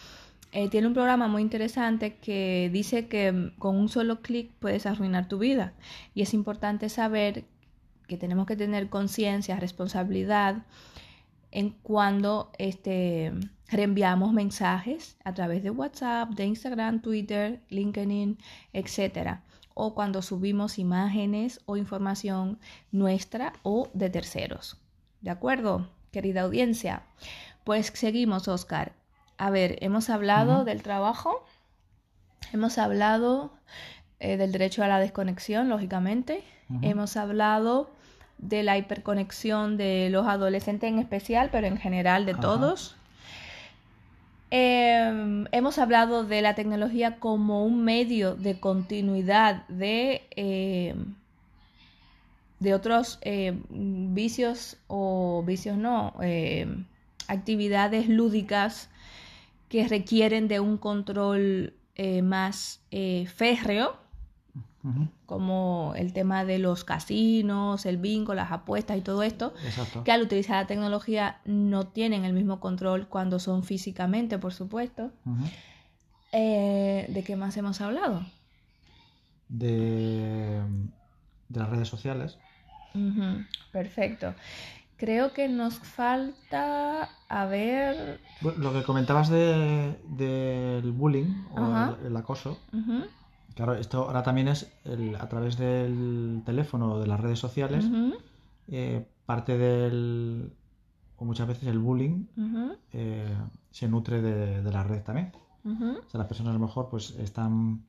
eh, 0.52 0.68
tiene 0.68 0.86
un 0.86 0.94
programa 0.94 1.28
muy 1.28 1.42
interesante 1.42 2.16
que 2.16 2.70
dice 2.72 3.08
que 3.08 3.32
mm, 3.32 3.58
con 3.58 3.76
un 3.76 3.88
solo 3.88 4.22
clic 4.22 4.50
puedes 4.58 4.86
arruinar 4.86 5.28
tu 5.28 5.38
vida. 5.38 5.74
Y 6.14 6.22
es 6.22 6.34
importante 6.34 6.88
saber 6.88 7.44
que 8.08 8.16
tenemos 8.16 8.46
que 8.46 8.56
tener 8.56 8.88
conciencia, 8.88 9.56
responsabilidad 9.58 10.62
en 11.56 11.70
cuando 11.70 12.52
este, 12.58 13.32
reenviamos 13.68 14.34
mensajes 14.34 15.16
a 15.24 15.32
través 15.32 15.62
de 15.62 15.70
WhatsApp, 15.70 16.28
de 16.34 16.44
Instagram, 16.44 17.00
Twitter, 17.00 17.62
LinkedIn, 17.70 18.36
etc. 18.74 19.38
O 19.72 19.94
cuando 19.94 20.20
subimos 20.20 20.78
imágenes 20.78 21.62
o 21.64 21.78
información 21.78 22.58
nuestra 22.92 23.54
o 23.62 23.88
de 23.94 24.10
terceros. 24.10 24.76
¿De 25.22 25.30
acuerdo, 25.30 25.88
querida 26.12 26.42
audiencia? 26.42 27.04
Pues 27.64 27.86
seguimos, 27.86 28.48
Oscar. 28.48 28.92
A 29.38 29.48
ver, 29.48 29.78
hemos 29.80 30.10
hablado 30.10 30.66
del 30.66 30.82
trabajo, 30.82 31.42
hemos 32.52 32.76
hablado 32.76 33.54
eh, 34.20 34.36
del 34.36 34.52
derecho 34.52 34.84
a 34.84 34.88
la 34.88 34.98
desconexión, 34.98 35.70
lógicamente, 35.70 36.44
hemos 36.82 37.16
hablado 37.16 37.95
de 38.38 38.62
la 38.62 38.78
hiperconexión 38.78 39.76
de 39.76 40.08
los 40.10 40.26
adolescentes 40.26 40.88
en 40.88 40.98
especial, 40.98 41.48
pero 41.50 41.66
en 41.66 41.78
general 41.78 42.26
de 42.26 42.34
todos. 42.34 42.96
Em, 44.50 45.46
hemos 45.52 45.78
hablado 45.78 46.24
de 46.24 46.42
la 46.42 46.54
tecnología 46.54 47.16
como 47.18 47.64
un 47.64 47.82
medio 47.84 48.36
de 48.36 48.60
continuidad 48.60 49.66
de, 49.68 50.22
em, 50.30 51.14
de 52.60 52.74
otros 52.74 53.18
em, 53.22 53.62
vicios 54.14 54.76
o 54.86 55.42
vicios 55.46 55.76
no, 55.76 56.14
actividades 57.28 58.08
lúdicas 58.08 58.88
que 59.68 59.86
requieren 59.88 60.48
de 60.48 60.60
un 60.60 60.78
control 60.78 61.74
eh, 61.96 62.22
más 62.22 62.80
como 65.26 65.94
el 65.96 66.12
tema 66.12 66.44
de 66.44 66.58
los 66.58 66.84
casinos, 66.84 67.86
el 67.86 67.96
bingo, 67.96 68.34
las 68.34 68.52
apuestas 68.52 68.96
y 68.96 69.00
todo 69.00 69.22
esto, 69.22 69.54
que 70.04 70.12
al 70.12 70.22
utilizar 70.22 70.62
la 70.62 70.66
tecnología 70.66 71.40
no 71.44 71.86
tienen 71.86 72.24
el 72.24 72.32
mismo 72.32 72.60
control 72.60 73.08
cuando 73.08 73.38
son 73.38 73.64
físicamente, 73.64 74.38
por 74.38 74.52
supuesto. 74.52 75.10
Eh, 76.32 77.06
¿De 77.08 77.24
qué 77.24 77.36
más 77.36 77.56
hemos 77.56 77.80
hablado? 77.80 78.24
De, 79.48 80.60
de 81.48 81.60
las 81.60 81.70
redes 81.70 81.88
sociales. 81.88 82.38
Perfecto. 83.72 84.34
Creo 84.96 85.34
que 85.34 85.48
nos 85.48 85.78
falta, 85.78 87.10
a 87.28 87.44
ver... 87.44 88.20
lo 88.40 88.72
que 88.72 88.82
comentabas 88.82 89.28
del 89.28 90.92
bullying 90.92 91.44
o 91.50 91.96
el, 92.06 92.16
acoso. 92.16 92.58
Claro, 93.56 93.74
esto 93.74 94.02
ahora 94.04 94.22
también 94.22 94.48
es 94.48 94.70
a 95.18 95.28
través 95.28 95.56
del 95.56 96.42
teléfono 96.44 96.92
o 96.92 97.00
de 97.00 97.06
las 97.06 97.18
redes 97.18 97.38
sociales. 97.38 97.88
Eh, 98.68 99.08
parte 99.24 99.56
del... 99.56 100.52
o 101.16 101.24
muchas 101.24 101.48
veces 101.48 101.66
el 101.66 101.78
bullying 101.78 102.26
eh, 102.92 103.34
se 103.70 103.88
nutre 103.88 104.20
de, 104.20 104.70
la 104.70 104.84
red 104.84 105.02
también. 105.02 105.32
O 105.64 106.08
sea, 106.10 106.18
las 106.18 106.26
personas 106.26 106.50
a 106.50 106.58
lo 106.58 106.66
mejor 106.66 106.90
pues 106.90 107.16
están... 107.18 107.82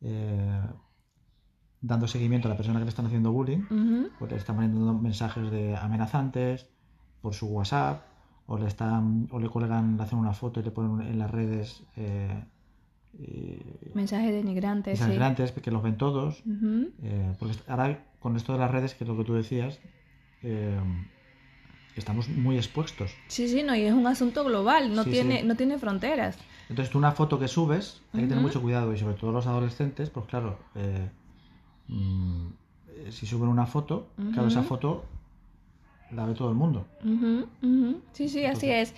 Eh, 0.00 0.60
dando 1.80 2.08
seguimiento 2.08 2.48
a 2.48 2.50
la 2.50 2.56
persona 2.56 2.78
que 2.78 2.86
le 2.86 2.88
están 2.88 3.06
haciendo 3.06 3.30
bullying, 3.30 3.64
Ujú. 3.70 4.08
pues 4.18 4.32
le 4.32 4.38
están 4.38 4.56
mandando 4.56 4.94
mensajes 4.94 5.50
de 5.50 5.76
amenazantes 5.76 6.66
por 7.20 7.34
su 7.34 7.46
WhatsApp, 7.46 8.02
o 8.46 8.58
le 8.58 8.66
están, 8.66 9.28
o 9.30 9.38
le 9.38 9.48
cuelgan, 9.48 9.96
le 9.96 10.02
hacen 10.02 10.18
una 10.18 10.32
foto 10.32 10.60
y 10.60 10.62
le 10.62 10.70
ponen 10.70 11.06
en 11.06 11.18
las 11.18 11.30
redes 11.30 11.84
eh, 11.96 12.42
y- 13.18 13.60
Mensajes 13.94 14.32
denigrantes, 14.32 14.98
sí. 14.98 15.04
denigrantes, 15.04 15.52
que 15.52 15.70
los 15.70 15.82
ven 15.82 15.96
todos. 15.96 16.42
Eh, 17.02 17.32
porque 17.38 17.54
ahora 17.68 18.04
con 18.20 18.36
esto 18.36 18.52
de 18.52 18.58
las 18.58 18.70
redes, 18.70 18.94
que 18.94 19.04
es 19.04 19.08
lo 19.08 19.16
que 19.16 19.24
tú 19.24 19.34
decías, 19.34 19.80
eh, 20.42 20.78
estamos 21.96 22.28
muy 22.28 22.56
expuestos. 22.56 23.14
Sí, 23.28 23.48
sí, 23.48 23.62
no, 23.62 23.74
y 23.76 23.82
es 23.82 23.92
un 23.92 24.06
asunto 24.06 24.44
global, 24.44 24.94
no, 24.94 25.04
Sí, 25.04 25.10
tiene, 25.10 25.40
sí. 25.40 25.46
no 25.46 25.54
tiene 25.56 25.78
fronteras. 25.78 26.38
Entonces 26.68 26.90
tú 26.90 26.98
una 26.98 27.12
foto 27.12 27.38
que 27.38 27.46
subes, 27.48 28.00
hay 28.12 28.22
que 28.22 28.26
tener 28.28 28.42
mucho 28.42 28.60
cuidado 28.62 28.92
y 28.92 28.98
sobre 28.98 29.14
todo 29.14 29.32
los 29.32 29.46
adolescentes, 29.46 30.10
pues 30.10 30.26
claro, 30.26 30.58
eh, 30.74 31.08
mm, 31.88 32.46
eh, 32.88 33.12
si 33.12 33.26
suben 33.26 33.48
una 33.48 33.66
foto, 33.66 34.08
claro, 34.32 34.48
esa 34.48 34.62
foto 34.62 35.04
la 36.14 36.26
ve 36.26 36.34
todo 36.34 36.48
el 36.48 36.54
mundo. 36.54 36.86
Sí, 38.12 38.28
sí, 38.28 38.44
así 38.44 38.70
es. 38.70 38.94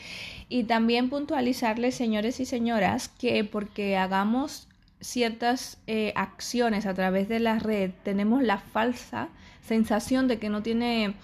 Y 0.49 0.65
también 0.65 1.09
puntualizarles, 1.11 1.95
señores 1.95 2.41
y 2.41 2.45
señoras, 2.45 3.09
que 3.09 3.45
porque 3.45 3.97
hagamos 3.97 4.69
ciertas 5.01 5.79
eh, 5.87 6.13
acciones 6.17 6.87
a 6.87 6.95
través 6.95 7.29
de 7.29 7.41
la 7.41 7.59
red, 7.59 7.91
tenemos 8.03 8.43
la 8.43 8.59
falsa 8.59 9.29
sensación 9.63 10.29
de 10.29 10.39
que 10.39 10.49
no 10.49 10.63
tiene 10.63 11.15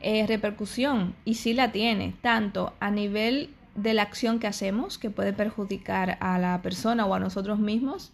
eh, 0.00 0.26
repercusión 0.26 1.14
y 1.24 1.34
sí 1.34 1.54
la 1.54 1.72
tiene, 1.72 2.14
tanto 2.20 2.74
a 2.80 2.90
nivel 2.90 3.50
de 3.74 3.94
la 3.94 4.02
acción 4.02 4.38
que 4.38 4.46
hacemos, 4.46 4.98
que 4.98 5.10
puede 5.10 5.32
perjudicar 5.32 6.18
a 6.20 6.38
la 6.38 6.60
persona 6.62 7.06
o 7.06 7.14
a 7.14 7.20
nosotros 7.20 7.58
mismos, 7.58 8.12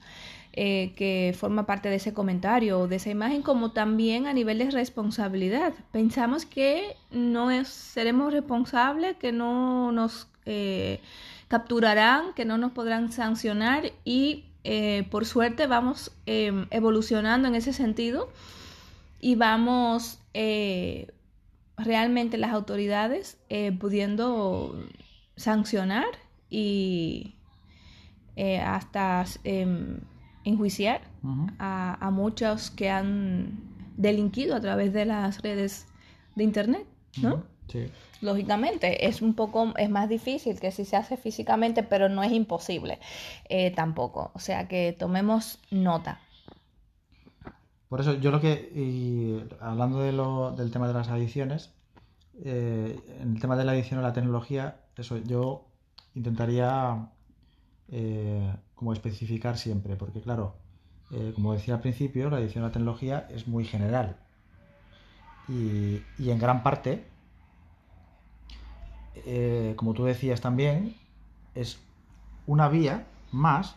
eh, 0.55 0.93
que 0.97 1.35
forma 1.39 1.65
parte 1.65 1.89
de 1.89 1.97
ese 1.97 2.13
comentario 2.13 2.81
o 2.81 2.89
de 2.89 2.97
esa 2.97 3.11
imagen, 3.11 3.43
como 3.43 3.73
también 3.73 4.27
a 4.27 4.33
nivel 4.33 4.59
de 4.59 4.71
responsabilidad. 4.71 5.73
Pensamos 5.93 6.45
que 6.45 6.97
no 7.11 7.65
seremos 7.65 8.33
responsables, 8.33 9.17
que 9.17 9.33
no 9.33 9.93
nos 9.93 10.29
eh, 10.45 11.01
capturarán, 11.49 12.33
que 12.35 12.45
no 12.45 12.57
nos 12.57 12.73
podrán 12.73 13.13
sancionar 13.13 13.93
y 14.05 14.45
eh, 14.65 15.07
por 15.11 15.27
suerte 15.27 15.67
vamos 15.67 16.11
eh, 16.25 16.67
evolucionando 16.71 17.47
en 17.47 17.55
ese 17.55 17.73
sentido 17.73 18.31
y 19.21 19.35
vamos 19.35 20.19
realmente 21.77 22.39
las 22.39 22.53
autoridades 22.53 23.37
pudiendo 23.79 24.75
sancionar 25.37 26.07
y 26.49 27.35
hasta 28.65 29.27
em, 29.45 29.99
enjuiciar 30.45 31.01
a, 31.59 31.95
a 32.07 32.11
muchos 32.11 32.71
que 32.71 32.91
han 32.91 33.59
delinquido 33.97 34.57
a 34.57 34.61
través 34.61 34.93
de 34.93 35.05
las 35.05 35.43
redes 35.43 35.87
de 36.35 36.45
internet, 36.45 36.87
¿no? 37.21 37.45
Sí. 37.69 37.89
Lógicamente, 38.21 39.07
es 39.07 39.23
un 39.23 39.35
poco, 39.35 39.75
es 39.77 39.91
más 39.91 40.09
difícil 40.09 40.59
que 40.61 40.71
si 40.71 40.85
se 40.85 40.97
hace 40.97 41.17
físicamente, 41.17 41.83
pero 41.83 42.09
no 42.09 42.23
es 42.23 42.33
imposible 42.33 42.99
eh, 43.49 43.71
tampoco. 43.73 44.31
O 44.35 44.39
sea 44.39 44.69
que 44.69 44.95
tomemos 44.99 45.59
nota. 45.71 46.21
Por 47.89 48.01
eso 48.01 48.15
yo 48.15 48.31
lo 48.31 48.41
que, 48.41 48.71
y 48.75 49.43
hablando 49.61 50.01
de 50.01 50.13
lo- 50.13 50.53
del 50.53 50.71
tema 50.71 50.89
de 50.89 50.95
las 50.95 51.09
adicciones, 51.09 51.73
eh, 52.45 52.99
en 53.21 53.35
el 53.35 53.41
tema 53.41 53.57
de 53.57 53.65
la 53.65 53.73
adicción 53.73 54.01
a 54.01 54.03
la 54.03 54.13
tecnología, 54.15 54.77
eso 54.97 55.19
yo 55.19 55.67
intentaría 56.15 57.09
eh, 57.93 58.57
como 58.75 58.95
especificar 58.95 59.59
siempre, 59.59 59.97
porque 59.97 60.23
claro, 60.23 60.55
eh, 61.11 61.33
como 61.35 61.53
decía 61.53 61.75
al 61.75 61.83
principio, 61.83 62.31
la 62.31 62.39
adicción 62.39 62.65
a 62.65 62.69
la 62.69 62.73
tecnología 62.73 63.29
es 63.31 63.47
muy 63.47 63.65
general 63.67 64.17
y, 65.47 66.03
y 66.19 66.31
en 66.31 66.39
gran 66.39 66.63
parte, 66.63 67.05
eh, 69.15 69.75
como 69.77 69.93
tú 69.93 70.05
decías 70.05 70.41
también, 70.41 70.97
es 71.55 71.79
una 72.47 72.69
vía 72.69 73.07
más 73.31 73.77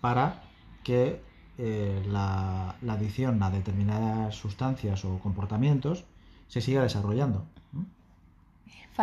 para 0.00 0.42
que 0.84 1.20
la, 1.58 2.76
la 2.80 2.92
adicción 2.94 3.42
a 3.42 3.50
determinadas 3.50 4.34
sustancias 4.34 5.04
o 5.04 5.18
comportamientos 5.18 6.04
se 6.48 6.60
siga 6.62 6.82
desarrollando. 6.82 7.49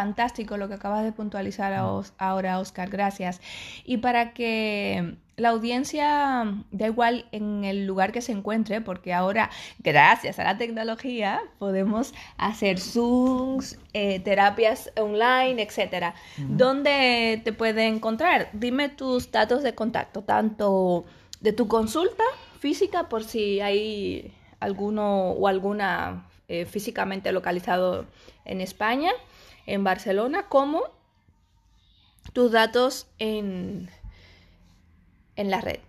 Fantástico 0.01 0.57
lo 0.57 0.67
que 0.67 0.75
acabas 0.75 1.03
de 1.03 1.12
puntualizar 1.12 1.73
a 1.73 1.88
Os- 1.91 2.13
ahora, 2.19 2.60
Oscar, 2.60 2.88
gracias. 2.88 3.41
Y 3.83 3.97
para 3.97 4.31
que 4.33 5.15
la 5.38 5.49
audiencia, 5.49 6.45
da 6.69 6.86
igual 6.86 7.25
en 7.31 7.63
el 7.63 7.88
lugar 7.88 8.12
que 8.12 8.21
se 8.21 8.31
encuentre, 8.31 8.79
porque 8.79 9.12
ahora, 9.12 9.49
gracias 9.79 10.38
a 10.38 10.43
la 10.43 10.55
tecnología, 10.60 11.41
podemos 11.57 12.13
hacer 12.38 12.79
Zooms, 12.79 13.79
eh, 13.93 14.19
terapias 14.19 14.91
online, 14.97 15.63
etcétera. 15.63 16.13
¿Dónde 16.38 17.41
te 17.43 17.51
puede 17.51 17.88
encontrar? 17.88 18.49
Dime 18.53 18.89
tus 18.89 19.31
datos 19.31 19.63
de 19.63 19.73
contacto, 19.73 20.21
tanto 20.21 21.05
de 21.41 21.53
tu 21.53 21.67
consulta 21.67 22.23
física, 22.60 23.10
por 23.10 23.23
si 23.23 23.62
hay 23.62 24.31
alguno 24.60 25.31
o 25.31 25.47
alguna 25.47 26.27
eh, 26.49 26.65
físicamente 26.65 27.31
localizado 27.31 28.05
en 28.45 28.62
España, 28.62 29.10
en 29.67 29.84
Barcelona, 29.84 30.47
como 30.49 30.82
tus 32.34 32.51
datos 32.51 33.08
en, 33.19 33.89
en 35.36 35.51
la 35.51 35.62
red. 35.62 35.80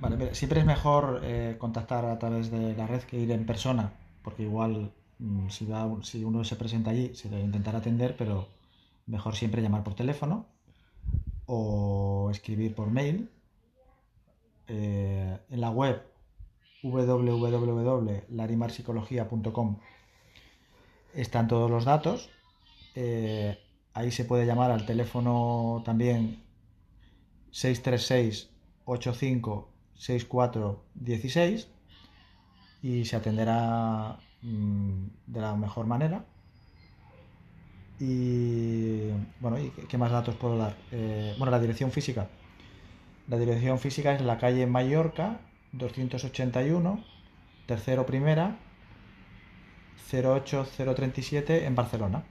Vale, 0.00 0.34
siempre 0.34 0.58
es 0.60 0.66
mejor 0.66 1.20
eh, 1.24 1.56
contactar 1.58 2.04
a 2.04 2.18
través 2.18 2.50
de 2.50 2.76
la 2.76 2.86
red 2.86 3.00
que 3.02 3.18
ir 3.18 3.30
en 3.30 3.46
persona, 3.46 3.92
porque 4.22 4.42
igual 4.44 4.92
mm, 5.18 5.48
si, 5.48 5.66
va 5.66 5.88
si 6.02 6.24
uno 6.24 6.44
se 6.44 6.56
presenta 6.56 6.90
allí 6.90 7.14
se 7.14 7.28
le 7.28 7.40
intentará 7.40 7.78
atender, 7.78 8.16
pero 8.16 8.48
mejor 9.06 9.36
siempre 9.36 9.62
llamar 9.62 9.82
por 9.82 9.94
teléfono 9.94 10.46
o 11.46 12.28
escribir 12.30 12.74
por 12.74 12.90
mail. 12.90 13.30
Eh, 14.70 15.38
en 15.48 15.60
la 15.60 15.70
web 15.70 16.02
www.larimarpsicología.com 16.82 19.78
están 21.14 21.48
todos 21.48 21.70
los 21.70 21.86
datos. 21.86 22.28
Eh, 23.00 23.56
ahí 23.94 24.10
se 24.10 24.24
puede 24.24 24.44
llamar 24.44 24.72
al 24.72 24.84
teléfono 24.84 25.82
también 25.84 26.42
636 27.52 28.50
85 28.86 29.70
64 29.94 30.84
16 30.94 31.68
y 32.82 33.04
se 33.04 33.14
atenderá 33.14 34.18
mm, 34.42 35.06
de 35.28 35.40
la 35.40 35.54
mejor 35.54 35.86
manera. 35.86 36.24
Y 38.00 39.10
bueno, 39.38 39.60
¿y 39.60 39.70
qué, 39.88 39.96
más 39.96 40.10
datos 40.10 40.34
puedo 40.34 40.58
dar? 40.58 40.76
Eh, 40.90 41.36
bueno, 41.38 41.52
la 41.52 41.60
dirección 41.60 41.92
física. 41.92 42.28
La 43.28 43.38
dirección 43.38 43.78
física 43.78 44.12
es 44.12 44.22
la 44.22 44.38
calle 44.38 44.66
Mallorca 44.66 45.40
281, 45.70 47.04
tercero 47.66 48.06
primera, 48.06 48.56
08037 50.10 51.66
en 51.66 51.76
Barcelona. 51.76 52.24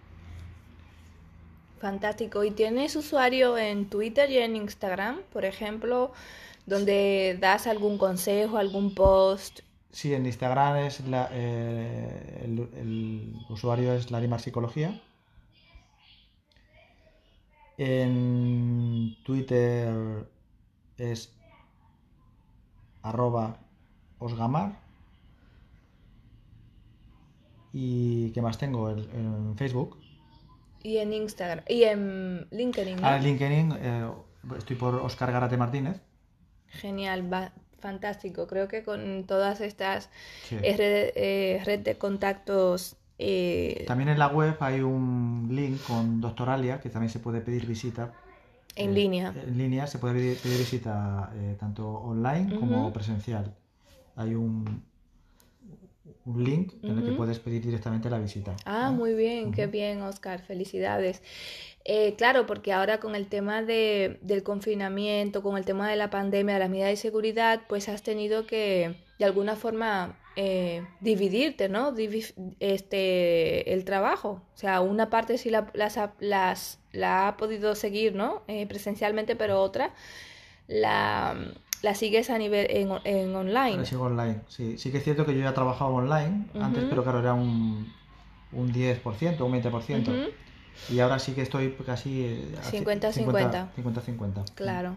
Fantástico. 1.80 2.44
¿Y 2.44 2.52
tienes 2.52 2.96
usuario 2.96 3.58
en 3.58 3.90
Twitter 3.90 4.30
y 4.32 4.38
en 4.40 4.56
Instagram, 4.56 5.22
por 5.32 5.46
ejemplo, 5.46 6.12
donde 6.66 7.38
das 7.40 7.68
algún 7.68 7.98
consejo, 7.98 8.58
algún 8.58 8.94
post? 8.96 9.60
Sí, 9.92 10.14
en 10.14 10.26
Instagram 10.26 10.78
es 10.78 11.02
la- 11.08 11.30
eh, 11.32 12.42
el, 12.46 13.34
usuario 13.50 13.94
es 13.94 14.12
Larimar 14.12 14.40
Psicología. 14.42 15.00
En 17.78 19.16
Twitter 19.24 20.28
es 20.98 21.32
arroba 23.04 23.60
osgamar. 24.20 24.80
¿Y 27.74 28.32
qué 28.32 28.42
más 28.42 28.58
tengo? 28.58 28.90
En 28.90 29.56
Facebook. 29.58 29.98
Y 30.88 31.00
en 31.00 31.12
Instagram, 31.12 31.66
y 31.68 31.84
en 31.84 32.48
LinkedIn, 32.50 32.96
¿no? 33.02 33.06
Ah, 33.06 33.18
en 33.18 33.24
LinkedIn 33.24 33.74
eh, 33.82 34.10
estoy 34.58 34.78
por 34.78 34.96
Oscar 34.96 35.34
Garate 35.34 35.58
Martínez. 35.58 36.00
Genial, 36.68 37.22
va- 37.32 37.52
fantástico. 37.80 38.48
Creo 38.48 38.70
que 38.70 38.84
con 38.84 39.26
todas 39.26 39.60
estas 39.60 40.10
Sí. 40.48 40.56
eh, 40.64 40.78
red, 40.78 41.12
eh, 41.18 41.62
red 41.66 41.80
de 41.82 41.98
contactos 41.98 42.96
eh, 43.20 43.84
También 43.86 44.08
en 44.10 44.18
la 44.20 44.28
web 44.28 44.56
hay 44.62 44.80
un 44.80 45.50
link 45.52 45.82
con 45.86 46.22
Doctoralia 46.22 46.80
que 46.80 46.90
también 46.90 47.10
se 47.10 47.20
puede 47.20 47.42
pedir 47.42 47.66
visita 47.66 48.14
en 48.78 48.94
línea. 48.94 49.34
En 49.46 49.58
línea 49.58 49.88
se 49.88 50.00
puede 50.00 50.14
pedir, 50.14 50.38
pedir 50.38 50.60
visita 50.60 51.34
tanto 51.60 51.86
online 51.90 52.56
como 52.56 52.94
presencial. 52.94 53.54
Hay 54.16 54.36
un, 54.36 54.84
un 56.26 56.44
link 56.44 56.74
en 56.84 56.98
el 56.98 57.06
que 57.06 57.12
puedes 57.12 57.40
pedir 57.40 57.62
directamente 57.64 58.10
la 58.10 58.20
visita. 58.20 58.56
Ah, 58.66 58.92
muy 58.92 59.14
bien, 59.14 59.52
qué 59.52 59.68
bien, 59.68 60.02
Oscar, 60.02 60.42
felicidades. 60.42 61.22
Eh, 61.86 62.16
claro, 62.18 62.46
porque 62.46 62.74
ahora 62.74 63.00
con 63.00 63.16
el 63.16 63.28
tema 63.28 63.64
de, 63.64 64.20
del 64.22 64.44
confinamiento, 64.44 65.42
con 65.42 65.58
el 65.58 65.66
tema 65.66 65.90
de 65.90 65.96
la 65.96 66.10
pandemia, 66.10 66.56
de 66.56 66.60
las 66.60 66.70
medidas 66.70 66.90
de 66.90 66.98
seguridad, 66.98 67.62
pues 67.70 67.88
has 67.88 68.04
tenido 68.04 68.46
que 68.46 68.96
de 69.20 69.26
alguna 69.26 69.56
forma 69.56 70.20
eh, 70.36 70.86
dividirte, 71.00 71.70
¿no? 71.70 71.96
este, 72.60 73.74
el 73.74 73.86
trabajo. 73.86 74.42
O 74.54 74.58
sea, 74.58 74.82
una 74.82 75.10
parte 75.10 75.38
sí 75.38 75.50
la, 75.50 75.72
las, 75.74 75.98
las, 76.20 76.80
la 76.92 77.30
ha 77.30 77.38
podido 77.38 77.74
seguir, 77.74 78.16
¿no? 78.16 78.44
Eh, 78.48 78.68
presencialmente, 78.68 79.36
pero 79.36 79.62
otra 79.62 79.94
la, 80.68 81.36
la 81.82 81.96
sigues 81.96 82.30
a 82.30 82.38
nivel 82.38 82.68
en, 82.70 82.92
en 83.04 83.36
online. 83.36 83.78
La 83.78 83.86
sigo 83.86 84.06
online, 84.06 84.42
sí. 84.48 84.78
Sí 84.78 84.92
que 84.92 84.98
es 84.98 85.04
cierto 85.04 85.26
que 85.26 85.34
yo 85.34 85.42
ya 85.42 85.54
trabajado 85.54 85.92
online 85.92 86.46
antes, 86.60 86.86
pero 86.90 87.04
claro, 87.04 87.20
era 87.20 87.34
un, 87.34 87.92
un 88.52 88.74
10%, 88.74 89.42
un 89.42 89.62
20%. 89.62 90.32
Y 90.90 91.00
ahora 91.00 91.20
sí 91.20 91.34
que 91.34 91.42
estoy 91.42 91.76
casi... 91.86 92.52
50-50. 92.72 93.70
50-50. 93.76 94.54
Claro. 94.54 94.96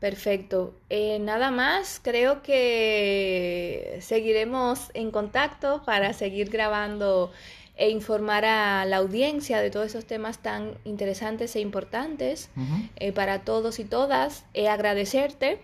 Perfecto. 0.00 0.74
Eh, 0.90 1.18
nada 1.18 1.50
más, 1.50 2.00
creo 2.02 2.42
que 2.42 3.98
seguiremos 4.00 4.90
en 4.94 5.10
contacto 5.10 5.82
para 5.84 6.12
seguir 6.12 6.50
grabando 6.50 7.32
e 7.76 7.90
informar 7.90 8.44
a 8.44 8.84
la 8.84 8.98
audiencia 8.98 9.60
de 9.60 9.70
todos 9.70 9.86
esos 9.86 10.04
temas 10.04 10.38
tan 10.38 10.78
interesantes 10.84 11.56
e 11.56 11.60
importantes 11.60 12.50
eh, 12.96 13.12
para 13.12 13.42
todos 13.42 13.78
y 13.80 13.84
todas. 13.84 14.44
Eh, 14.54 14.68
agradecerte, 14.68 15.60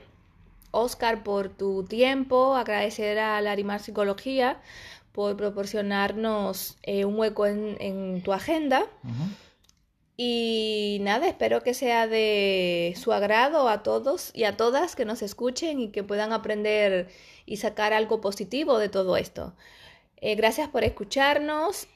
Oscar, 0.72 1.22
por 1.22 1.50
tu 1.50 1.84
tiempo, 1.84 2.56
agradecer 2.56 3.18
a 3.18 3.40
Larimar 3.40 3.80
Psicología 3.80 4.60
por 5.12 5.36
proporcionarnos 5.36 6.78
eh, 6.82 7.04
un 7.04 7.16
hueco 7.16 7.46
en, 7.46 8.22
tu 8.22 8.32
agenda. 8.32 8.86
Y 10.16 10.98
nada, 11.00 11.28
espero 11.28 11.62
que 11.62 11.74
sea 11.74 12.06
de 12.06 12.94
su 13.00 13.12
agrado 13.12 13.68
a 13.68 13.82
todos 13.82 14.32
y 14.34 14.44
a 14.44 14.56
todas 14.56 14.94
que 14.94 15.04
nos 15.04 15.22
escuchen 15.22 15.80
y 15.80 15.88
que 15.90 16.02
puedan 16.02 16.32
aprender 16.32 17.08
y 17.46 17.56
sacar 17.56 17.92
algo 17.92 18.20
positivo 18.20 18.78
de 18.78 18.88
todo 18.88 19.16
esto. 19.16 19.54
gracias 20.20 20.68
por 20.68 20.84
escucharnos 20.84 21.88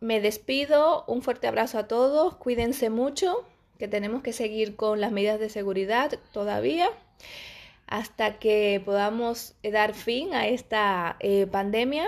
me 0.00 0.20
despido, 0.20 1.04
un 1.06 1.22
fuerte 1.22 1.46
abrazo 1.46 1.78
a 1.78 1.86
todos, 1.86 2.34
cuídense 2.36 2.90
mucho, 2.90 3.44
que 3.78 3.88
tenemos 3.88 4.22
que 4.22 4.32
seguir 4.32 4.76
con 4.76 5.00
las 5.00 5.12
medidas 5.12 5.40
de 5.40 5.48
seguridad 5.48 6.18
todavía 6.32 6.90
hasta 7.86 8.38
que 8.38 8.80
podamos 8.84 9.54
dar 9.62 9.94
fin 9.94 10.32
a 10.32 10.46
esta 10.46 11.16
eh, 11.20 11.46
pandemia. 11.50 12.06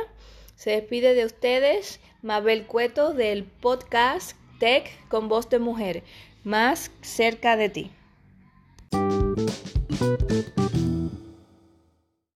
Se 0.54 0.70
despide 0.70 1.14
de 1.14 1.24
ustedes 1.24 2.00
Mabel 2.22 2.66
Cueto 2.66 3.12
del 3.12 3.44
podcast 3.44 4.36
Tech 4.60 4.88
con 5.08 5.28
voz 5.28 5.50
de 5.50 5.58
mujer, 5.58 6.04
más 6.44 6.92
cerca 7.00 7.56
de 7.56 7.68
ti. 7.68 7.90